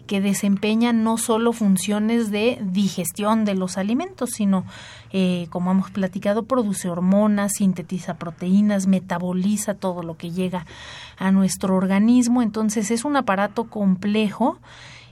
[0.08, 4.66] que desempeña no solo funciones de digestión de los alimentos, sino,
[5.12, 10.66] eh, como hemos platicado, produce hormonas, sintetiza proteínas, metaboliza todo lo que llega
[11.20, 14.58] a nuestro organismo, entonces es un aparato complejo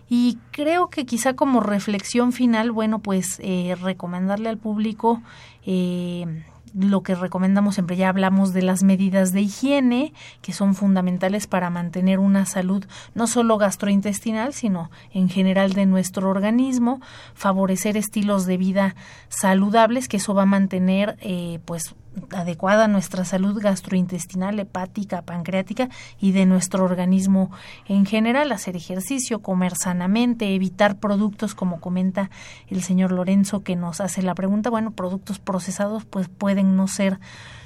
[0.10, 5.22] y creo que quizá como reflexión final, bueno, pues eh, recomendarle al público
[5.66, 6.44] eh,
[6.74, 11.70] lo que recomendamos siempre ya hablamos de las medidas de higiene que son fundamentales para
[11.70, 12.86] mantener una salud
[13.16, 17.02] no solo gastrointestinal sino en general de nuestro organismo
[17.34, 18.96] favorecer estilos de vida
[19.30, 21.96] saludables que eso va a mantener eh, pues
[22.32, 25.90] adecuada nuestra salud gastrointestinal, hepática, pancreática
[26.20, 27.52] y de nuestro organismo
[27.86, 32.30] en general, hacer ejercicio, comer sanamente, evitar productos como comenta
[32.68, 37.20] el señor Lorenzo que nos hace la pregunta, bueno, productos procesados pues pueden no ser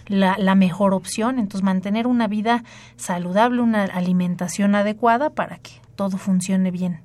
[0.07, 2.63] la, la mejor opción, entonces mantener una vida
[2.95, 7.01] saludable, una alimentación adecuada para que todo funcione bien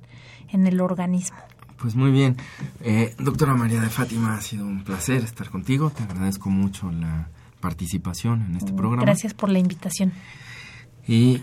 [0.49, 1.37] en el organismo.
[1.77, 2.37] Pues muy bien.
[2.81, 5.91] Eh, doctora María de Fátima, ha sido un placer estar contigo.
[5.91, 7.29] Te agradezco mucho la
[7.59, 9.03] participación en este programa.
[9.03, 10.13] Gracias por la invitación.
[11.07, 11.41] Y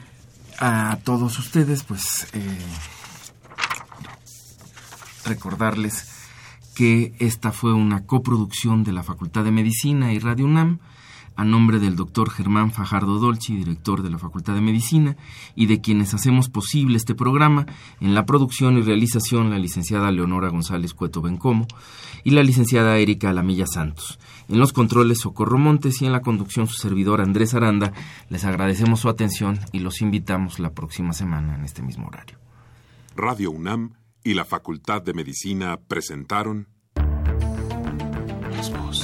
[0.59, 2.59] a todos ustedes, pues eh,
[5.25, 6.11] recordarles
[6.75, 10.81] que esta fue una coproducción de la Facultad de Medicina y Radio UNAM
[11.37, 15.17] a nombre del doctor Germán Fajardo Dolci, director de la Facultad de Medicina,
[15.55, 17.67] y de quienes hacemos posible este programa,
[18.01, 21.67] en la producción y realización la licenciada Leonora González Cueto Bencomo
[22.23, 24.19] y la licenciada Erika Alamilla Santos.
[24.49, 27.93] En los controles Socorro Montes y en la conducción su servidor Andrés Aranda,
[28.29, 32.39] les agradecemos su atención y los invitamos la próxima semana en este mismo horario.
[33.17, 38.85] Radio UNAM y la Facultad de Medicina presentaron Las voces.
[38.87, 39.04] Voces.